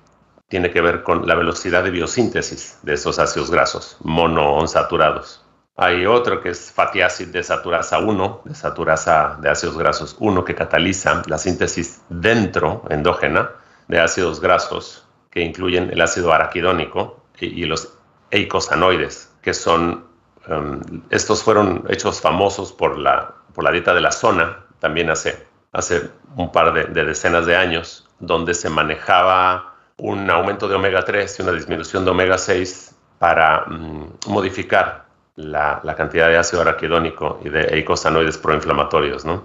tiene 0.49 0.71
que 0.71 0.81
ver 0.81 1.03
con 1.03 1.27
la 1.27 1.35
velocidad 1.35 1.83
de 1.83 1.91
biosíntesis 1.91 2.79
de 2.83 2.95
esos 2.95 3.19
ácidos 3.19 3.51
grasos 3.51 3.97
monoonsaturados. 4.01 5.43
Hay 5.77 6.07
otro 6.07 6.41
que 6.41 6.51
es 6.51 6.73
fatty 6.73 7.03
acid 7.03 7.29
desaturasa 7.29 7.99
1, 7.99 8.43
desaturasa 8.45 9.37
de 9.41 9.51
ácidos 9.51 9.77
grasos 9.77 10.17
1, 10.19 10.45
que 10.45 10.55
cataliza 10.55 11.23
la 11.27 11.37
síntesis 11.37 12.01
dentro, 12.09 12.85
endógena, 12.89 13.51
de 13.89 14.01
ácidos 14.01 14.41
grasos 14.41 15.07
que 15.31 15.43
incluyen 15.43 15.91
el 15.91 16.01
ácido 16.01 16.33
araquidónico 16.33 17.23
y, 17.39 17.67
los 17.67 17.93
eicosanoides, 18.31 19.31
que 19.43 19.53
son, 19.53 20.07
um, 20.49 20.81
estos 21.11 21.43
fueron 21.43 21.85
hechos 21.91 22.23
famosos 22.23 22.73
por 22.73 22.97
la, 22.97 23.35
por 23.53 23.63
la 23.63 23.71
dieta 23.71 23.93
de 23.93 24.01
la 24.01 24.13
zona, 24.13 24.65
también 24.79 25.11
hace, 25.11 25.47
hace 25.73 26.11
un 26.37 26.51
par 26.53 26.73
de, 26.73 27.05
decenas 27.05 27.45
de 27.45 27.55
años, 27.55 28.09
donde 28.19 28.55
se 28.55 28.71
manejaba 28.71 29.76
un 29.99 30.31
aumento 30.31 30.69
de 30.69 30.75
omega 30.75 31.05
3 31.05 31.39
y 31.39 31.43
una 31.43 31.53
disminución 31.53 32.05
de 32.05 32.11
omega 32.11 32.39
6 32.39 32.95
para 33.19 33.65
mm, 33.67 34.19
modificar 34.29 35.07
la, 35.37 35.95
cantidad 35.97 36.29
de 36.29 36.39
ácido 36.39 36.63
araquidónico 36.63 37.41
y 37.45 37.49
de 37.49 37.63
eicosanoides 37.75 38.39
proinflamatorios, 38.39 39.25
¿no? 39.25 39.45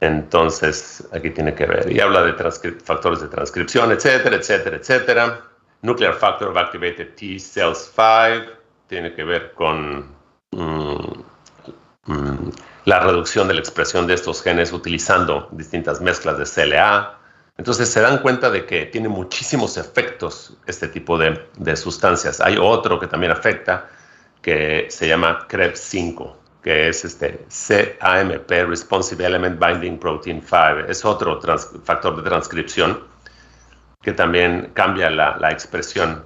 Entonces, 0.00 1.08
aquí 1.12 1.30
tiene 1.30 1.54
que 1.54 1.64
ver. 1.64 1.90
Y 1.90 2.00
habla 2.00 2.22
de 2.22 2.34
factores 2.84 3.20
de 3.20 3.28
transcripción, 3.28 3.92
etcétera, 3.92 4.36
etcétera, 4.36 4.76
etcétera. 4.76 5.40
Nuclear 5.82 6.14
Factor 6.14 6.48
of 6.48 6.56
Activated 6.56 7.14
T 7.14 7.38
Cells 7.38 7.92
5 7.94 8.52
tiene 8.88 9.14
que 9.14 9.24
ver 9.24 9.52
con 9.52 10.14
mm, 10.50 11.22
mm, 12.06 12.50
la 12.84 13.00
reducción 13.00 13.48
de 13.48 13.54
la 13.54 13.60
expresión 13.60 14.06
de 14.06 14.14
estos 14.14 14.42
genes 14.42 14.72
utilizando 14.72 15.48
distintas 15.52 16.00
mezclas 16.00 16.38
de 16.38 16.44
CLA. 16.44 17.18
Entonces 17.58 17.88
se 17.88 18.00
dan 18.00 18.18
cuenta 18.18 18.50
de 18.50 18.66
que 18.66 18.86
tiene 18.86 19.08
muchísimos 19.08 19.76
efectos 19.78 20.56
este 20.66 20.88
tipo 20.88 21.16
de, 21.16 21.48
de 21.56 21.76
sustancias. 21.76 22.40
Hay 22.40 22.58
otro 22.60 23.00
que 23.00 23.06
también 23.06 23.32
afecta, 23.32 23.88
que 24.42 24.86
se 24.90 25.08
llama 25.08 25.46
CREB5, 25.48 26.34
que 26.62 26.88
es 26.88 27.04
este 27.04 27.46
CAMP, 27.98 28.50
Responsive 28.50 29.24
Element 29.24 29.58
Binding 29.58 29.98
Protein 29.98 30.42
5. 30.42 30.88
Es 30.88 31.04
otro 31.04 31.40
factor 31.84 32.16
de 32.16 32.22
transcripción 32.22 33.04
que 34.02 34.12
también 34.12 34.70
cambia 34.74 35.10
la, 35.10 35.36
la, 35.38 35.50
expresión 35.50 36.24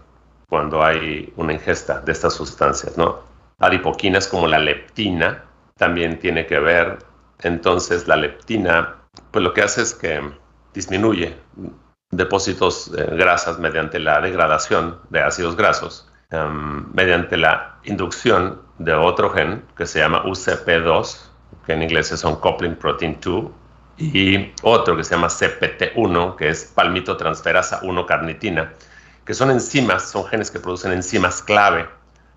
cuando 0.49 0.83
hay 0.83 1.33
una 1.37 1.53
ingesta 1.53 2.01
de 2.01 2.13
estas 2.13 2.35
sustancias, 2.35 2.99
¿no? 2.99 3.21
Adipoquinas 3.59 4.29
como 4.29 4.47
la 4.47 4.59
leptina 4.59 5.45
también 5.77 6.19
tiene 6.19 6.47
que 6.47 6.59
ver. 6.59 6.99
Entonces 7.43 8.07
la 8.09 8.17
leptina, 8.17 8.97
pues 9.31 9.43
lo 9.43 9.55
que 9.55 9.63
hace 9.63 9.83
es 9.83 9.95
que 9.95 10.21
disminuye 10.75 11.37
depósitos 12.11 12.91
de 12.91 13.05
grasas 13.17 13.59
mediante 13.59 13.99
la 13.99 14.21
degradación 14.21 14.99
de 15.11 15.21
ácidos 15.21 15.57
grasos 15.57 16.11
Em, 16.33 16.87
mediante 16.95 17.37
la 17.37 17.81
inducción 17.83 18.63
de 18.79 18.95
otro 18.95 19.31
gen 19.31 19.65
que 19.77 19.85
se 19.85 19.99
llama 19.99 20.23
UCP2, 20.25 21.29
que 21.67 21.73
en 21.73 21.83
inglés 21.83 22.13
es 22.13 22.23
un 22.23 22.37
coupling 22.37 22.77
protein 22.77 23.19
2, 23.21 23.51
y 23.99 24.53
otro 24.63 24.97
que 24.97 25.03
se 25.03 25.17
llama 25.17 25.27
CPT1, 25.27 26.37
que 26.37 26.51
es 26.51 26.67
palmitotransferasa 26.67 27.81
1 27.83 28.07
carnitina, 28.07 28.73
que 29.25 29.35
son 29.35 29.51
enzimas, 29.51 30.09
son 30.09 30.25
genes 30.27 30.53
que 30.53 30.61
producen 30.61 30.93
enzimas 30.93 31.43
clave 31.43 31.89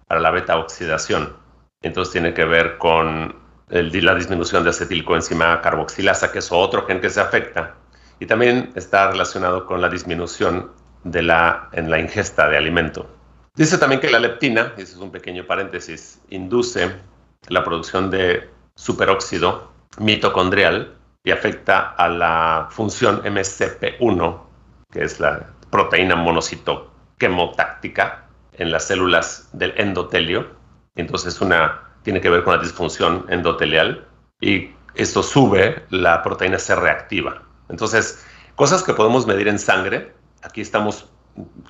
para 0.07 0.19
la 0.19 0.31
beta 0.31 0.57
oxidación. 0.57 1.35
Entonces 1.83 2.11
tiene 2.13 2.33
que 2.33 2.45
ver 2.45 2.79
con 2.79 3.35
la 3.67 4.15
disminución 4.15 4.63
de 4.63 4.71
acetilcoenzima 4.71 5.61
carboxilasa, 5.61 6.31
que 6.31 6.39
es 6.39 6.51
otro 6.51 6.87
gen 6.87 6.99
que 6.99 7.11
se 7.11 7.21
afecta, 7.21 7.75
y 8.19 8.25
también 8.25 8.71
está 8.75 9.11
relacionado 9.11 9.65
con 9.65 9.81
la 9.81 9.89
disminución 9.89 10.71
de 11.03 11.21
la, 11.21 11.69
en 11.73 11.89
la 11.89 11.99
ingesta 11.99 12.47
de 12.47 12.57
alimento. 12.57 13.07
Dice 13.55 13.77
también 13.77 14.01
que 14.01 14.09
la 14.09 14.19
leptina, 14.19 14.73
y 14.77 14.81
ese 14.81 14.93
es 14.93 14.99
un 14.99 15.11
pequeño 15.11 15.45
paréntesis, 15.45 16.21
induce 16.29 16.91
la 17.49 17.63
producción 17.63 18.09
de 18.09 18.49
superóxido 18.75 19.71
mitocondrial 19.99 20.95
y 21.23 21.31
afecta 21.31 21.91
a 21.91 22.09
la 22.09 22.67
función 22.71 23.21
MCP1, 23.23 24.41
que 24.91 25.03
es 25.03 25.19
la 25.19 25.51
proteína 25.69 26.15
monocitoquemotáctica 26.15 28.25
en 28.53 28.71
las 28.71 28.87
células 28.87 29.49
del 29.53 29.73
endotelio. 29.77 30.47
Entonces 30.95 31.39
una 31.41 31.81
tiene 32.03 32.21
que 32.21 32.29
ver 32.29 32.43
con 32.43 32.55
la 32.55 32.61
disfunción 32.61 33.25
endotelial 33.29 34.05
y 34.41 34.71
esto 34.95 35.23
sube 35.23 35.85
la 35.89 36.21
proteína 36.21 36.59
C 36.59 36.75
reactiva. 36.75 37.41
Entonces, 37.69 38.23
cosas 38.55 38.83
que 38.83 38.93
podemos 38.93 39.25
medir 39.25 39.47
en 39.47 39.59
sangre, 39.59 40.13
aquí 40.41 40.61
estamos 40.61 41.09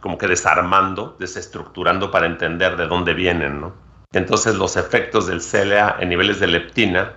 como 0.02 0.18
que 0.18 0.28
desarmando, 0.28 1.16
desestructurando 1.20 2.12
para 2.12 2.26
entender 2.26 2.76
de 2.76 2.88
dónde 2.88 3.14
vienen, 3.14 3.62
¿no? 3.62 3.74
Entonces 4.12 4.56
los 4.56 4.78
efectos 4.78 5.28
del 5.28 5.42
CLA 5.42 5.98
en 6.00 6.10
niveles 6.10 6.40
de 6.40 6.48
leptina 6.48 7.14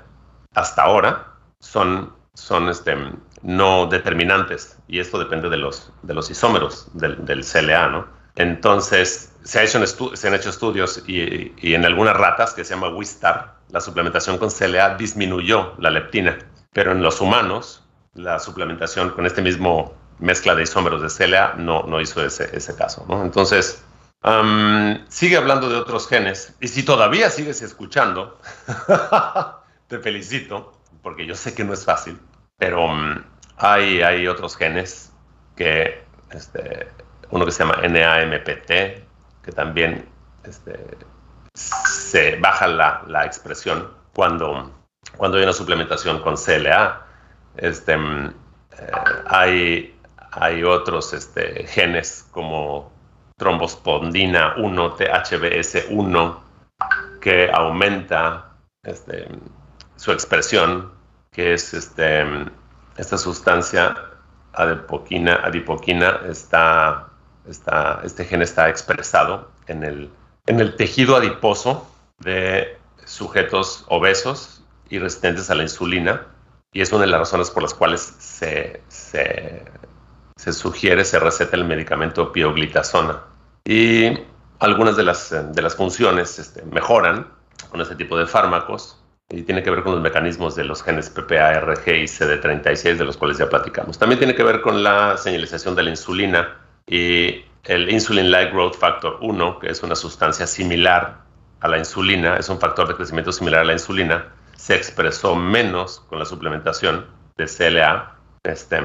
hasta 0.54 0.82
ahora 0.82 1.34
son, 1.58 2.14
son 2.34 2.68
este, 2.68 2.96
no 3.42 3.86
determinantes 3.86 4.78
y 4.88 5.00
esto 5.00 5.18
depende 5.18 5.50
de 5.50 5.58
los, 5.58 5.92
de 6.02 6.14
los 6.14 6.30
isómeros 6.30 6.88
del, 6.94 7.24
del 7.24 7.44
CLA, 7.44 7.88
¿no? 7.88 8.06
Entonces 8.36 9.32
se, 9.42 9.58
ha 9.58 9.64
hecho 9.64 9.78
han 9.78 10.34
hecho 10.34 10.50
estudios 10.50 11.02
y, 11.06 11.52
y, 11.58 11.74
en 11.74 11.84
algunas 11.84 12.16
ratas 12.16 12.52
que 12.52 12.64
se 12.64 12.74
llama 12.74 12.88
Wistar, 12.88 13.56
la 13.70 13.80
suplementación 13.80 14.38
con 14.38 14.50
CLA 14.50 14.96
disminuyó 14.96 15.74
la 15.78 15.90
leptina, 15.90 16.38
pero 16.72 16.92
en 16.92 17.02
los 17.02 17.20
humanos 17.20 17.85
la 18.16 18.38
suplementación 18.38 19.10
con 19.10 19.26
este 19.26 19.42
mismo 19.42 19.94
mezcla 20.18 20.54
de 20.54 20.62
isómeros 20.62 21.02
de 21.02 21.26
CLA 21.26 21.54
no, 21.58 21.82
no 21.84 22.00
hizo 22.00 22.24
ese, 22.24 22.56
ese 22.56 22.74
caso. 22.74 23.06
Entonces, 23.22 23.82
sigue 25.08 25.36
hablando 25.36 25.68
de 25.68 25.76
otros 25.76 26.08
genes 26.08 26.54
y 26.60 26.68
si 26.68 26.82
todavía 26.82 27.30
sigues 27.30 27.62
escuchando, 27.62 28.38
te 29.88 29.98
felicito, 29.98 30.72
porque 31.02 31.26
yo 31.26 31.34
sé 31.34 31.54
que 31.54 31.64
no 31.64 31.72
es 31.72 31.84
fácil, 31.84 32.18
pero 32.56 32.88
hay, 33.56 34.02
hay 34.02 34.26
otros 34.26 34.56
genes 34.56 35.12
que, 35.54 36.02
este, 36.30 36.88
uno 37.30 37.44
que 37.44 37.52
se 37.52 37.64
llama 37.64 37.76
NAMPT, 37.82 38.68
que 39.42 39.52
también 39.54 40.08
este, 40.44 40.98
se 41.54 42.36
baja 42.36 42.66
la, 42.66 43.04
la, 43.06 43.24
expresión 43.24 43.90
cuando, 44.12 44.72
cuando 45.16 45.38
hay 45.38 45.44
una 45.44 45.52
suplementación 45.52 46.20
con 46.20 46.36
CLA. 46.36 47.05
Este, 47.56 47.94
eh, 47.94 48.90
hay, 49.26 49.98
hay 50.32 50.62
otros 50.62 51.12
este, 51.12 51.66
genes 51.66 52.26
como 52.30 52.92
trombospondina 53.36 54.54
1, 54.56 54.96
THBS1, 54.96 56.38
que 57.20 57.50
aumenta 57.52 58.52
este, 58.82 59.28
su 59.96 60.12
expresión, 60.12 60.92
que 61.32 61.54
es 61.54 61.74
este, 61.74 62.24
esta 62.96 63.18
sustancia 63.18 63.94
adipoquina, 64.52 65.40
adipoquina 65.44 66.20
está, 66.28 67.08
está, 67.48 68.00
este 68.04 68.24
gen 68.24 68.42
está 68.42 68.68
expresado 68.68 69.50
en 69.66 69.82
el, 69.82 70.10
en 70.46 70.60
el 70.60 70.76
tejido 70.76 71.16
adiposo 71.16 71.90
de 72.20 72.78
sujetos 73.04 73.84
obesos 73.88 74.62
y 74.88 74.98
resistentes 74.98 75.50
a 75.50 75.54
la 75.54 75.62
insulina, 75.62 76.26
y 76.72 76.80
es 76.80 76.92
una 76.92 77.02
de 77.02 77.08
las 77.08 77.20
razones 77.20 77.50
por 77.50 77.62
las 77.62 77.74
cuales 77.74 78.00
se, 78.18 78.82
se, 78.88 79.62
sugiere, 80.52 81.04
se 81.04 81.18
receta 81.18 81.56
el 81.56 81.64
medicamento 81.64 82.32
pioglitazona. 82.32 83.22
Y 83.64 84.18
algunas 84.58 84.96
de 84.96 85.02
las, 85.02 85.30
de 85.30 85.62
las 85.62 85.74
funciones 85.74 86.38
este, 86.38 86.62
mejoran 86.62 87.28
con 87.70 87.80
este 87.80 87.96
tipo 87.96 88.18
de 88.18 88.26
fármacos 88.26 89.02
y 89.28 89.42
tiene 89.42 89.62
que 89.62 89.70
ver 89.70 89.82
con 89.82 89.92
los 89.92 90.02
mecanismos 90.02 90.54
de 90.54 90.64
los 90.64 90.82
genes 90.82 91.10
PPARG 91.10 91.88
y 91.88 92.04
CD36 92.04 92.96
de 92.96 93.04
los 93.04 93.16
cuales 93.16 93.38
ya 93.38 93.48
platicamos. 93.48 93.98
También 93.98 94.18
tiene 94.18 94.34
que 94.34 94.44
ver 94.44 94.60
con 94.60 94.82
la 94.82 95.16
señalización 95.16 95.74
de 95.74 95.82
la 95.82 95.90
insulina 95.90 96.60
y 96.86 97.44
el 97.64 97.90
Insulin-like 97.90 98.52
growth 98.52 98.76
factor 98.76 99.18
1, 99.20 99.58
que 99.58 99.70
es 99.70 99.82
una 99.82 99.96
sustancia 99.96 100.46
similar 100.46 101.24
a 101.60 101.68
la 101.68 101.78
insulina, 101.78 102.36
es 102.36 102.48
un 102.48 102.60
factor 102.60 102.86
de 102.86 102.94
crecimiento 102.94 103.32
similar 103.32 103.62
a 103.62 103.64
la 103.64 103.72
insulina, 103.72 104.28
se 104.56 104.74
expresó 104.74 105.36
menos 105.36 106.00
con 106.08 106.18
la 106.18 106.24
suplementación 106.24 107.06
de 107.36 107.46
CLA, 107.46 108.16
este, 108.42 108.80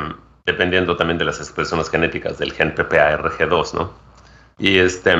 dependiendo 0.45 0.95
también 0.97 1.17
de 1.17 1.25
las 1.25 1.39
expresiones 1.39 1.89
genéticas 1.89 2.37
del 2.37 2.53
gen 2.53 2.75
PPARG2, 2.75 3.73
¿no? 3.73 3.93
Y 4.57 4.77
este, 4.77 5.15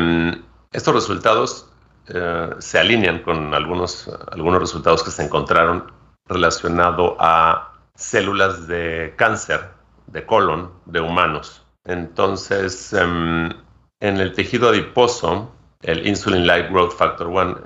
estos 0.72 0.93
resultados 0.93 1.70
eh, 2.08 2.50
se 2.60 2.79
alinean 2.79 3.20
con 3.20 3.53
algunos, 3.53 4.10
algunos 4.31 4.60
resultados 4.60 5.03
que 5.03 5.12
se 5.12 5.24
encontraron 5.24 5.91
relacionados 6.27 7.15
a 7.20 7.74
células 7.96 8.67
de 8.67 9.13
cáncer 9.17 9.70
de 10.08 10.25
colon 10.25 10.72
de 10.86 11.00
humanos. 11.00 11.65
Entonces, 11.86 12.93
em, 12.93 13.50
en 14.00 14.17
el 14.17 14.34
tejido 14.34 14.70
adiposo, 14.70 15.51
el 15.83 16.05
Insulin-like 16.05 16.69
growth 16.69 16.93
factor 16.93 17.27
1, 17.27 17.57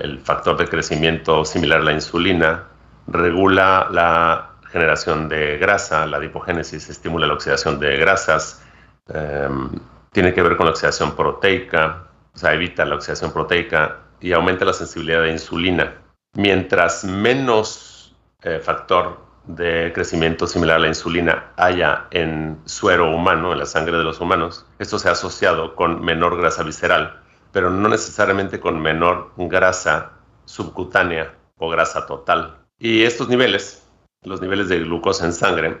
el, 0.00 0.20
factor 0.22 0.56
de 0.56 0.66
crecimiento 0.66 1.44
similar 1.44 1.80
a 1.80 1.84
la 1.84 1.92
insulina, 1.92 2.64
regula 3.06 3.88
la 3.90 4.50
generación 4.70 5.28
de 5.28 5.58
grasa, 5.58 6.06
la 6.06 6.18
adipogénesis 6.18 6.88
estimula 6.88 7.26
la 7.26 7.34
oxidación 7.34 7.78
de 7.78 7.96
grasas, 7.96 8.62
em, 9.08 9.70
tiene 10.12 10.32
que 10.34 10.42
ver 10.42 10.56
con 10.56 10.66
la 10.66 10.72
oxidación 10.72 11.16
proteica, 11.16 12.04
o 12.34 12.38
sea, 12.38 12.52
evita 12.54 12.84
la 12.84 12.96
oxidación 12.96 13.32
proteica 13.32 13.98
y 14.20 14.32
aumenta 14.32 14.64
la 14.64 14.72
sensibilidad 14.72 15.22
de 15.22 15.32
insulina. 15.32 15.94
Mientras 16.34 17.04
menos 17.04 18.14
eh, 18.42 18.58
factor 18.58 19.20
de 19.46 19.92
crecimiento 19.92 20.46
similar 20.46 20.76
a 20.76 20.80
la 20.80 20.88
insulina 20.88 21.52
haya 21.56 22.06
en 22.10 22.60
suero 22.64 23.14
humano, 23.14 23.52
en 23.52 23.58
la 23.58 23.66
sangre 23.66 23.96
de 23.96 24.04
los 24.04 24.20
humanos, 24.20 24.66
esto 24.78 24.98
se 24.98 25.08
ha 25.08 25.12
asociado 25.12 25.74
con 25.74 26.04
menor 26.04 26.36
grasa 26.38 26.62
visceral, 26.62 27.21
pero 27.52 27.70
no 27.70 27.88
necesariamente 27.88 28.58
con 28.58 28.80
menor 28.80 29.32
grasa 29.36 30.12
subcutánea 30.44 31.34
o 31.58 31.68
grasa 31.68 32.06
total. 32.06 32.58
Y 32.78 33.04
estos 33.04 33.28
niveles, 33.28 33.86
los 34.22 34.40
niveles 34.40 34.68
de 34.68 34.80
glucosa 34.80 35.26
en 35.26 35.32
sangre, 35.32 35.80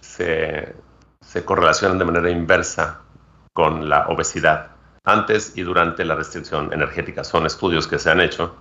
se, 0.00 0.74
correlacionan 1.44 1.98
de 1.98 2.04
manera 2.04 2.30
inversa 2.30 3.02
con 3.52 3.88
la 3.88 4.08
obesidad 4.08 4.72
antes 5.04 5.56
y 5.56 5.62
durante 5.62 6.04
la 6.04 6.16
restricción 6.16 6.72
energética. 6.72 7.22
Son 7.22 7.46
estudios 7.46 7.86
que 7.86 7.98
se 7.98 8.10
han 8.10 8.20
hecho 8.20 8.56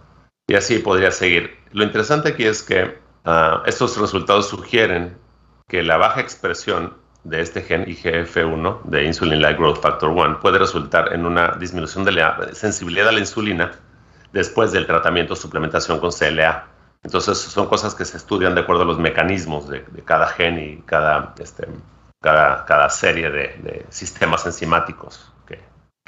y 0.47 0.55
así 0.55 0.79
podría 0.79 1.11
seguir. 1.11 1.57
Lo 1.71 1.83
interesante 1.83 2.29
aquí 2.29 2.45
es 2.45 2.61
que 2.61 2.99
ah, 3.25 3.63
estos 3.65 3.97
resultados 3.97 4.49
sugieren 4.49 5.17
que 5.67 5.83
la 5.83 5.97
baja 5.97 6.21
expresión 6.21 6.97
de 7.23 7.41
este 7.41 7.61
gen 7.61 7.85
IGF-1 7.85 8.83
de 8.83 9.05
Insulin-like 9.05 9.59
growth 9.59 9.81
factor 9.81 10.09
1 10.09 10.39
puede 10.39 10.57
resultar 10.57 11.13
en 11.13 11.25
una 11.25 11.55
disminución 11.59 12.05
de 12.05 12.13
la 12.13 12.53
sensibilidad 12.53 13.09
a 13.09 13.11
la 13.11 13.19
insulina 13.19 13.71
después 14.31 14.71
del 14.71 14.85
tratamiento 14.85 15.35
suplementación 15.35 15.99
con 15.99 16.11
CLA. 16.11 16.67
Entonces 17.03 17.37
son 17.37 17.67
cosas 17.67 17.95
que 17.95 18.05
se 18.05 18.17
estudian 18.17 18.55
de 18.55 18.61
acuerdo 18.61 18.83
a 18.83 18.85
los 18.85 18.99
mecanismos 18.99 19.67
de, 19.69 19.83
cada 20.05 20.27
gen 20.27 20.59
y 20.59 20.81
cada, 20.85 21.33
este, 21.39 21.67
cada, 22.21 22.65
cada 22.65 22.89
serie 22.89 23.29
de, 23.29 23.57
de 23.63 23.85
sistemas 23.89 24.45
enzimáticos 24.45 25.31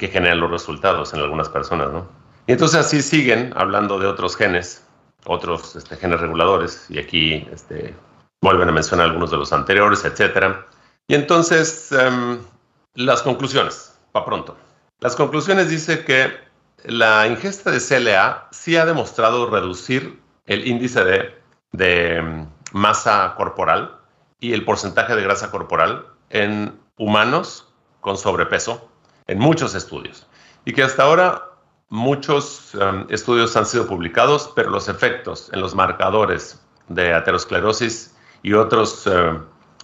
que 0.02 0.08
generan 0.08 0.40
los 0.40 0.50
resultados 0.50 1.14
en 1.14 1.20
algunas 1.20 1.48
personas, 1.48 1.92
¿no? 1.92 2.08
Y 2.48 2.52
entonces 2.52 2.80
así 2.80 3.02
siguen 3.02 3.52
hablando 3.54 4.00
de 4.00 4.08
otros 4.08 4.36
genes, 4.36 4.84
otros 5.24 5.76
este, 5.76 5.96
genes 5.96 6.20
reguladores, 6.20 6.86
y 6.88 6.98
aquí 6.98 7.46
este, 7.52 7.94
vuelven 8.40 8.68
a 8.68 8.72
mencionar 8.72 9.06
algunos 9.06 9.30
de 9.30 9.36
los 9.36 9.52
anteriores, 9.52 10.04
etcétera. 10.04 10.66
Y 11.12 11.14
entonces, 11.14 11.92
em, 11.92 12.38
las 12.94 13.20
conclusiones, 13.20 13.94
para 14.12 14.24
pronto. 14.24 14.56
Las 15.00 15.14
conclusiones 15.14 15.68
dice 15.68 16.06
que 16.06 16.32
la 16.84 17.26
ingesta 17.26 17.70
de 17.70 17.80
CLA 17.80 18.48
sí 18.50 18.78
ha 18.78 18.86
demostrado 18.86 19.50
reducir 19.50 20.18
el 20.46 20.66
índice 20.66 21.04
de, 21.04 21.38
de 21.72 22.16
em, 22.16 22.46
masa 22.72 23.34
corporal 23.36 23.98
y 24.40 24.54
el 24.54 24.64
porcentaje 24.64 25.14
de 25.14 25.22
grasa 25.22 25.50
corporal 25.50 26.06
en 26.30 26.80
humanos 26.96 27.68
con 28.00 28.16
sobrepeso 28.16 28.88
en 29.26 29.38
muchos 29.38 29.74
estudios 29.74 30.26
y 30.64 30.72
que 30.72 30.82
hasta 30.82 31.02
ahora 31.02 31.42
muchos 31.90 32.74
um, 32.74 33.04
estudios 33.10 33.54
han 33.54 33.66
sido 33.66 33.86
publicados, 33.86 34.50
pero 34.56 34.70
los 34.70 34.88
efectos 34.88 35.50
en 35.52 35.60
los 35.60 35.74
marcadores 35.74 36.58
de 36.88 37.12
aterosclerosis 37.12 38.16
y 38.42 38.54
otros 38.54 39.06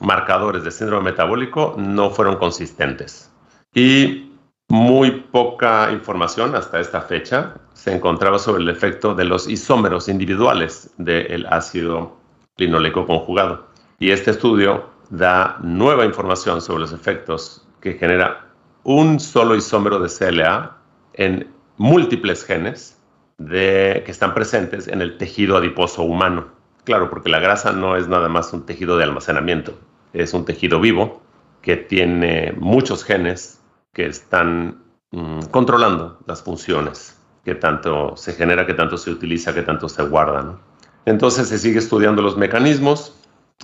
marcadores 0.00 0.64
de 0.64 0.70
síndrome 0.70 1.10
metabólico 1.10 1.74
no 1.78 2.10
fueron 2.10 2.36
consistentes. 2.36 3.30
Y 3.74 4.32
muy 4.68 5.10
poca 5.32 5.90
información 5.92 6.54
hasta 6.54 6.80
esta 6.80 7.00
fecha 7.00 7.54
se 7.72 7.94
encontraba 7.94 8.38
sobre 8.38 8.62
el 8.62 8.68
efecto 8.68 9.14
de 9.14 9.24
los 9.24 9.48
isómeros 9.48 10.08
individuales 10.08 10.90
del 10.98 11.46
ácido 11.46 12.18
linoleico 12.56 13.06
conjugado. 13.06 13.68
Y 13.98 14.10
este 14.10 14.32
estudio 14.32 14.90
da 15.10 15.58
nueva 15.62 16.04
información 16.04 16.60
sobre 16.60 16.80
los 16.80 16.92
efectos 16.92 17.66
que 17.80 17.94
genera 17.94 18.46
un 18.82 19.20
solo 19.20 19.54
isómero 19.54 19.98
de 20.00 20.08
CLA 20.08 20.76
en 21.14 21.50
múltiples 21.76 22.44
genes 22.44 23.00
que 23.38 24.04
están 24.06 24.34
presentes 24.34 24.88
en 24.88 25.00
el 25.00 25.16
tejido 25.16 25.56
adiposo 25.56 26.02
humano. 26.02 26.57
Claro, 26.88 27.10
porque 27.10 27.28
la 27.28 27.38
grasa 27.38 27.72
no 27.72 27.96
es 27.96 28.08
nada 28.08 28.30
más 28.30 28.50
un 28.54 28.64
tejido 28.64 28.96
de 28.96 29.04
almacenamiento, 29.04 29.78
es 30.14 30.32
un 30.32 30.46
tejido 30.46 30.80
vivo 30.80 31.20
que 31.60 31.76
tiene 31.76 32.54
muchos 32.56 33.04
genes 33.04 33.60
que 33.92 34.06
están 34.06 34.84
mm, 35.10 35.40
controlando 35.50 36.18
las 36.26 36.42
funciones, 36.42 37.20
que 37.44 37.54
tanto 37.54 38.16
se 38.16 38.32
genera, 38.32 38.64
que 38.64 38.72
tanto 38.72 38.96
se 38.96 39.10
utiliza, 39.10 39.52
que 39.52 39.60
tanto 39.60 39.86
se 39.86 40.02
guarda. 40.04 40.58
Entonces 41.04 41.48
se 41.48 41.58
sigue 41.58 41.78
estudiando 41.78 42.22
los 42.22 42.38
mecanismos 42.38 43.14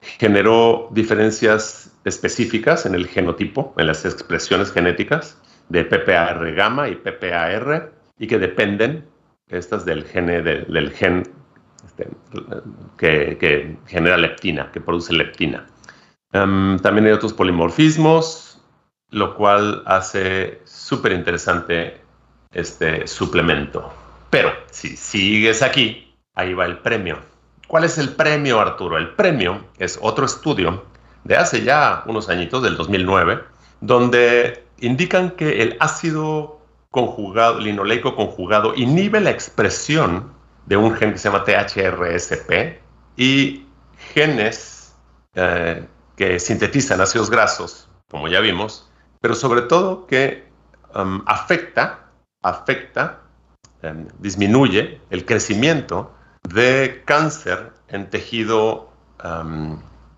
generó 0.00 0.88
diferencias 0.92 1.92
específicas 2.04 2.86
en 2.86 2.94
el 2.94 3.06
genotipo, 3.06 3.74
en 3.76 3.86
las 3.86 4.04
expresiones 4.04 4.72
genéticas 4.72 5.38
de 5.68 5.84
PPAR 5.84 6.54
gamma 6.54 6.88
y 6.88 6.96
PPAR, 6.96 7.92
y 8.18 8.26
que 8.26 8.38
dependen 8.38 9.06
estas 9.48 9.84
del, 9.84 10.04
gene, 10.04 10.42
del, 10.42 10.92
gen 10.92 11.22
este, 11.84 12.08
que, 12.98 13.76
genera 13.86 14.16
leptina, 14.16 14.70
que 14.72 14.80
produce 14.80 15.12
leptina. 15.12 15.66
Em, 16.32 16.78
también 16.78 17.06
hay 17.06 17.12
otros 17.12 17.32
polimorfismos, 17.32 18.62
lo 19.10 19.34
cual 19.34 19.82
hace 19.86 20.60
súper 20.64 21.12
interesante 21.12 22.00
este 22.52 23.06
suplemento. 23.06 23.92
Pero 24.30 24.52
si 24.70 24.96
sigues 24.96 25.62
aquí, 25.62 26.14
ahí 26.34 26.54
va 26.54 26.66
el 26.66 26.78
premio. 26.78 27.29
¿Cuál 27.70 27.84
es 27.84 27.98
el 27.98 28.16
premio, 28.16 28.60
Arturo? 28.60 28.98
El 28.98 29.14
premio 29.14 29.64
es 29.78 29.96
otro 30.02 30.26
estudio 30.26 30.86
de 31.22 31.36
hace 31.36 31.62
ya 31.62 32.02
unos 32.06 32.28
añitos, 32.28 32.64
del 32.64 32.76
2009, 32.76 33.44
donde 33.80 34.64
indican 34.80 35.30
que 35.30 35.62
el 35.62 35.76
ácido 35.78 36.58
conjugado, 36.90 37.60
linoleico 37.60 38.16
conjugado, 38.16 38.74
inhibe 38.74 39.20
la 39.20 39.30
expresión 39.30 40.32
de 40.66 40.76
un 40.76 40.96
gen 40.96 41.12
que 41.12 41.18
se 41.18 41.30
llama 41.30 41.44
THRSP 41.44 42.80
y 43.16 43.64
genes 44.14 44.96
eh, 45.36 45.86
que 46.16 46.40
sintetizan 46.40 47.00
ácidos 47.00 47.30
grasos, 47.30 47.88
como 48.10 48.26
ya 48.26 48.40
vimos, 48.40 48.90
pero 49.20 49.36
sobre 49.36 49.62
todo 49.62 50.08
que 50.08 50.44
um, 50.96 51.22
afecta, 51.24 52.10
afecta, 52.42 53.20
um, 53.84 54.08
disminuye 54.18 55.00
el 55.10 55.24
crecimiento 55.24 56.16
de 56.42 57.02
cáncer 57.04 57.72
en 57.88 58.10
tejido 58.10 58.90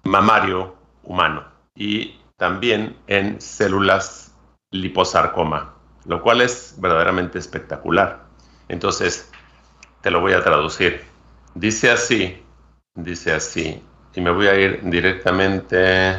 mamario 0.05 0.77
humano 1.03 1.45
y 1.75 2.21
también 2.37 2.97
en 3.07 3.41
células 3.41 4.35
liposarcoma, 4.71 5.75
lo 6.07 6.23
cual 6.23 6.41
es 6.41 6.77
verdaderamente 6.79 7.39
espectacular. 7.39 8.25
Entonces, 8.69 9.31
te 10.01 10.11
lo 10.11 10.21
voy 10.21 10.33
a 10.33 10.43
traducir. 10.43 11.03
Dice 11.55 11.91
así, 11.91 12.43
dice 12.95 13.33
así, 13.33 13.83
y 14.15 14.21
me 14.21 14.31
voy 14.31 14.47
a 14.49 14.55
ir 14.55 14.81
directamente, 14.85 16.17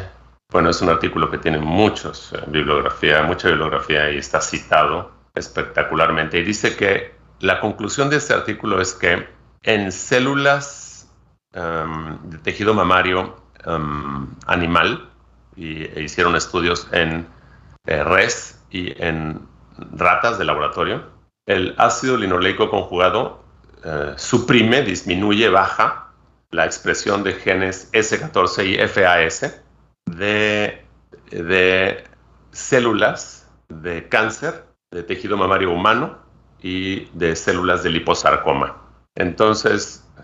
bueno, 0.50 0.70
es 0.70 0.82
un 0.82 0.90
artículo 0.90 1.30
que 1.30 1.38
tiene 1.38 1.60
muchos, 1.60 2.34
eh, 2.34 2.44
bibliografía, 2.48 3.24
mucha 3.24 3.50
bibliografía 3.50 4.12
y 4.12 4.18
está 4.18 4.42
citado 4.42 5.12
espectacularmente. 5.36 6.40
Y 6.40 6.44
dice 6.44 6.76
que 6.76 7.16
la 7.40 7.60
conclusión 7.60 8.10
de 8.10 8.18
este 8.18 8.34
artículo 8.34 8.80
es 8.80 8.94
que 8.94 9.28
en 9.64 9.92
células 9.92 11.10
em, 11.54 12.18
de 12.30 12.38
tejido 12.40 12.74
mamario 12.74 13.36
em, 13.66 14.28
animal, 14.46 15.10
y, 15.56 15.84
e 15.84 16.02
hicieron 16.02 16.36
estudios 16.36 16.88
en 16.92 17.28
eh, 17.86 18.04
res 18.04 18.60
y 18.70 18.94
en 19.02 19.48
ratas 19.92 20.38
de 20.38 20.46
laboratorio, 20.46 21.04
el 21.46 21.76
ácido 21.78 22.18
linoleico 22.18 22.70
conjugado 22.70 23.44
eh, 23.84 24.14
suprime, 24.18 24.82
disminuye, 24.82 25.50
baja 25.50 26.12
la 26.52 26.66
expresión 26.66 27.24
de 27.24 27.34
genes 27.34 27.92
S14 27.92 28.66
y 28.66 28.88
FAS 28.88 29.62
de, 30.06 30.86
de 31.32 32.04
células 32.52 33.50
de 33.70 34.08
cáncer 34.08 34.66
de 34.92 35.04
tejido 35.04 35.36
mamario 35.36 35.72
humano 35.72 36.20
y 36.62 37.06
de 37.14 37.36
células 37.36 37.84
de 37.84 37.90
liposarcoma. 37.90 38.83
Entonces, 39.16 40.04
eh, 40.18 40.22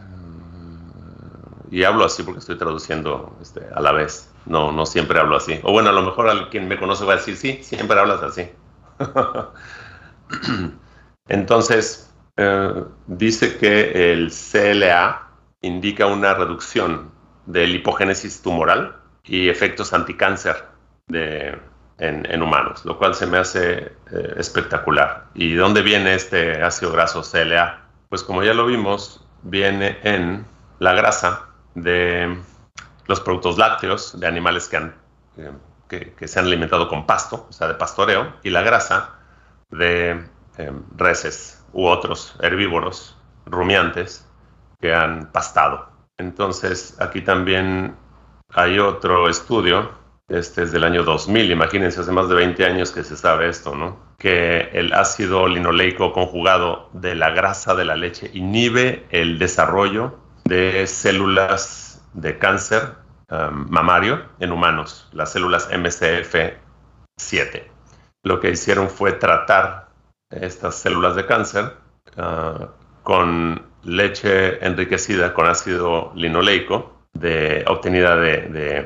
y 1.72 1.84
hablo 1.84 2.06
así 2.06 2.24
porque 2.24 2.40
estoy 2.40 2.58
traduciendo 2.58 3.38
este, 3.42 3.62
a 3.74 3.82
la 3.82 3.92
vez, 3.92 4.32
no, 4.46 4.72
no 4.72 4.86
siempre 4.86 5.20
hablo 5.20 5.36
así. 5.36 5.60
O 5.64 5.72
bueno, 5.72 5.90
a 5.90 5.94
lo 5.94 6.02
mejor 6.02 6.50
quien 6.50 6.68
me 6.68 6.80
conoce 6.80 7.06
va 7.06 7.14
a 7.14 7.18
decir, 7.18 7.38
sí, 7.38 7.60
siempre 7.62 8.00
hablas 8.00 8.24
así. 8.24 8.50
Entonces, 11.28 12.12
eh, 12.38 12.84
dice 13.08 13.58
que 13.58 14.14
el 14.14 14.32
CLA 14.32 15.28
indica 15.62 16.08
una 16.08 16.34
reducción 16.34 17.12
de 17.46 17.68
lipogénesis 17.68 18.42
tumoral 18.42 18.96
y 19.24 19.50
efectos 19.50 19.94
anticáncer 19.94 20.66
de, 21.08 21.60
en, 22.00 22.42
humanos, 22.42 22.86
lo 22.86 22.98
cual 22.98 23.14
se 23.14 23.28
me 23.28 23.38
hace 23.38 23.92
eh, 24.12 24.34
espectacular. 24.38 25.28
¿Y 25.36 25.54
dónde 25.54 25.82
viene 25.82 26.16
este 26.16 26.64
ácido 26.64 26.92
graso 26.92 27.22
CLA? 27.22 27.89
Pues 28.10 28.24
como 28.24 28.44
ya 28.44 28.56
lo 28.56 28.66
vimos, 28.66 29.24
viene 29.44 30.00
en 30.02 30.46
la 30.80 30.94
grasa 30.94 31.48
de 31.76 32.40
los 33.06 33.20
productos 33.20 33.58
lácteos 33.58 34.20
de 34.20 34.28
animales 34.28 34.68
que, 34.68 34.78
han, 34.78 34.96
eh, 35.38 36.14
que, 36.18 36.28
se 36.28 36.40
han 36.40 36.46
alimentado 36.46 36.88
con 36.90 37.06
pasto, 37.06 37.46
o 37.50 37.54
sea, 37.54 37.68
de 37.68 37.76
pastoreo, 37.76 38.34
y 38.44 38.50
la 38.50 38.64
grasa 38.64 39.16
de 39.70 40.26
eh, 40.58 40.72
reses 40.96 41.64
u 41.72 41.86
otros 41.86 42.36
herbívoros 42.42 43.16
rumiantes 43.46 44.28
que 44.82 44.94
han 44.94 45.32
pastado. 45.32 45.90
Entonces, 46.18 47.00
aquí 47.00 47.22
también 47.22 47.96
hay 48.54 48.80
otro 48.80 49.30
estudio, 49.30 49.92
este 50.30 50.64
es 50.64 50.72
del 50.72 50.84
año 50.84 51.04
2000, 51.04 51.52
imagínense, 51.52 52.02
hace 52.02 52.12
más 52.12 52.30
de 52.30 52.36
20 52.36 52.66
años 52.66 52.92
que 52.92 53.04
se 53.04 53.18
sabe 53.18 53.50
esto, 53.50 53.76
¿no? 53.76 53.98
Que 54.18 54.70
el 54.74 54.94
ácido 54.94 55.48
linoleico 55.48 56.14
conjugado 56.14 56.90
de 56.94 57.16
la 57.16 57.32
grasa 57.32 57.74
de 57.74 57.86
la 57.86 57.96
leche 57.96 58.30
inhibe 58.34 59.06
el 59.10 59.40
desarrollo 59.40 60.20
de 60.46 60.86
células 60.88 62.02
de 62.14 62.38
cáncer 62.38 62.94
um, 63.32 63.68
mamario 63.70 64.24
en 64.40 64.52
humanos, 64.52 65.10
las 65.14 65.32
células 65.32 65.70
MCF7. 65.72 67.64
Lo 68.24 68.40
que 68.40 68.52
hicieron 68.52 68.90
fue 68.90 69.14
tratar 69.14 69.90
estas 70.30 70.76
células 70.76 71.16
de 71.16 71.26
cáncer 71.26 71.74
uh, 72.18 72.68
con 73.04 73.64
leche 73.84 74.64
enriquecida 74.66 75.34
con 75.34 75.48
ácido 75.48 76.12
linoleico 76.16 77.00
de, 77.14 77.64
obtenida 77.68 78.16
de, 78.16 78.86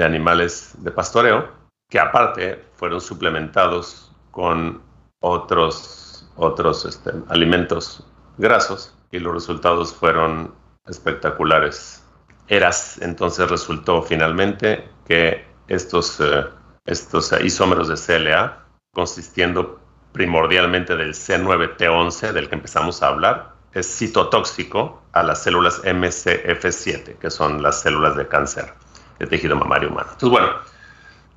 animales 0.00 0.72
de 0.78 0.90
pastoreo, 0.90 1.50
que 1.88 2.00
aparte 2.00 2.64
fueron 2.74 3.00
suplementados 3.00 4.10
con 4.30 4.80
otros, 5.20 6.26
otros 6.36 6.84
este, 6.86 7.12
alimentos 7.28 8.06
grasos 8.38 8.96
y 9.10 9.18
los 9.18 9.34
resultados 9.34 9.94
fueron 9.94 10.54
espectaculares. 10.86 12.02
Eras 12.48 13.00
entonces 13.02 13.50
resultó 13.50 14.02
finalmente 14.02 14.88
que 15.06 15.44
estos, 15.68 16.18
eh, 16.20 16.44
estos 16.86 17.32
isómeros 17.42 17.88
de 17.88 17.96
CLA, 17.96 18.64
consistiendo 18.92 19.78
primordialmente 20.12 20.96
del 20.96 21.14
C9T11 21.14 22.32
del 22.32 22.48
que 22.48 22.54
empezamos 22.54 23.02
a 23.02 23.08
hablar, 23.08 23.52
es 23.74 23.86
citotóxico 23.86 25.02
a 25.12 25.22
las 25.22 25.42
células 25.42 25.82
MCF7, 25.84 27.18
que 27.18 27.30
son 27.30 27.62
las 27.62 27.80
células 27.80 28.16
de 28.16 28.28
cáncer 28.28 28.74
de 29.22 29.28
tejido 29.28 29.54
mamario 29.54 29.88
humano. 29.88 30.08
Entonces, 30.12 30.30
bueno, 30.30 30.52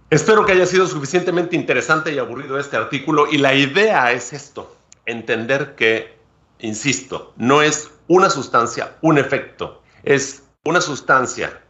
espero 0.09 0.43
que 0.45 0.53
haya 0.53 0.65
sido 0.65 0.87
suficientemente 0.87 1.55
interesante 1.55 2.11
y 2.11 2.17
aburrido 2.17 2.57
este 2.57 2.75
artículo 2.75 3.27
y 3.31 3.37
la 3.37 3.53
idea 3.53 4.11
es 4.11 4.33
esto, 4.33 4.75
entender 5.05 5.75
que, 5.75 6.17
insisto, 6.59 7.33
no 7.37 7.61
es 7.61 7.91
una 8.07 8.31
sustancia, 8.31 8.95
un 9.01 9.19
efecto, 9.19 9.83
es 10.03 10.43
una 10.63 10.81
sustancia 10.81 11.61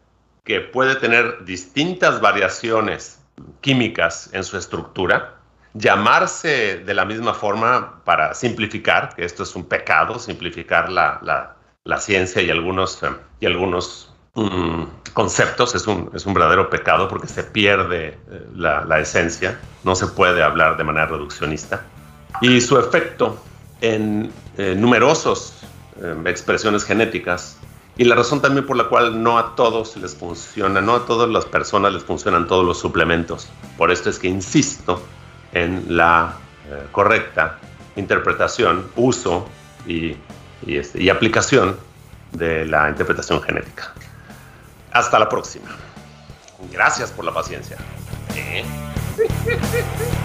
que 0.45 0.61
puede 0.61 0.95
tener 0.95 1.43
distintas 1.43 2.21
variaciones 2.21 3.19
químicas 3.59 4.29
en 4.31 4.45
su 4.45 4.57
estructura, 4.57 5.35
llamarse 5.73 6.77
de 6.77 6.93
la 6.93 7.03
misma 7.03 7.33
forma 7.33 8.01
para 8.05 8.33
simplificar, 8.33 9.13
que 9.15 9.25
esto 9.25 9.43
es 9.43 9.53
un 9.53 9.65
pecado, 9.65 10.17
simplificar 10.17 10.89
la, 10.89 11.57
ciencia 11.99 12.41
y 12.41 12.49
algunos, 12.49 13.03
eh, 13.03 13.09
y 13.41 13.45
algunos 13.45 14.14
mm, 14.35 14.83
conceptos, 15.13 15.75
es 15.75 15.87
un, 15.87 16.11
es 16.13 16.25
un 16.25 16.33
verdadero 16.33 16.69
pecado 16.69 17.07
porque 17.07 17.27
se 17.27 17.43
pierde 17.43 18.17
eh, 18.29 18.47
la, 18.55 18.99
esencia, 18.99 19.59
no 19.83 19.95
se 19.95 20.07
puede 20.07 20.43
hablar 20.43 20.77
de 20.77 20.83
manera 20.83 21.07
reduccionista. 21.07 21.83
Y 22.41 22.61
su 22.61 22.77
efecto 22.77 23.37
en 23.81 24.31
eh, 24.57 24.75
numerosos 24.77 25.53
expresiones 26.25 26.83
genéticas 26.83 27.57
y 27.97 28.03
la 28.03 28.15
razón 28.15 28.41
también 28.41 28.65
por 28.65 28.75
la 28.75 28.85
cual 28.85 29.23
no 29.23 29.37
a 29.37 29.55
todos 29.55 29.95
les 29.95 30.15
funciona, 30.15 30.81
no 30.81 30.95
a 30.95 31.05
todas 31.05 31.29
las 31.29 31.45
personas 31.45 31.93
les 31.93 32.03
funcionan 32.03 32.45
todos 32.45 32.65
los 32.65 32.77
suplementos. 32.77 33.47
Por 33.77 33.89
esto 33.91 34.09
es 34.09 34.19
que 34.19 34.27
insisto 34.27 35.01
en 35.53 35.85
la 35.87 36.35
eh, 36.69 36.87
correcta 36.91 37.57
interpretación, 37.95 38.85
uso 38.97 39.47
y, 39.87 40.17
este, 40.67 41.01
y, 41.01 41.09
aplicación 41.09 41.77
de 42.33 42.65
la 42.65 42.89
interpretación 42.89 43.41
genética. 43.41 43.93
Hasta 44.95 45.19
la 45.19 45.27
próxima. 45.27 45.75
Gracias 46.71 47.11
por 47.11 47.25
la 47.25 47.33
paciencia. 47.33 47.75
¿Eh? 48.33 48.63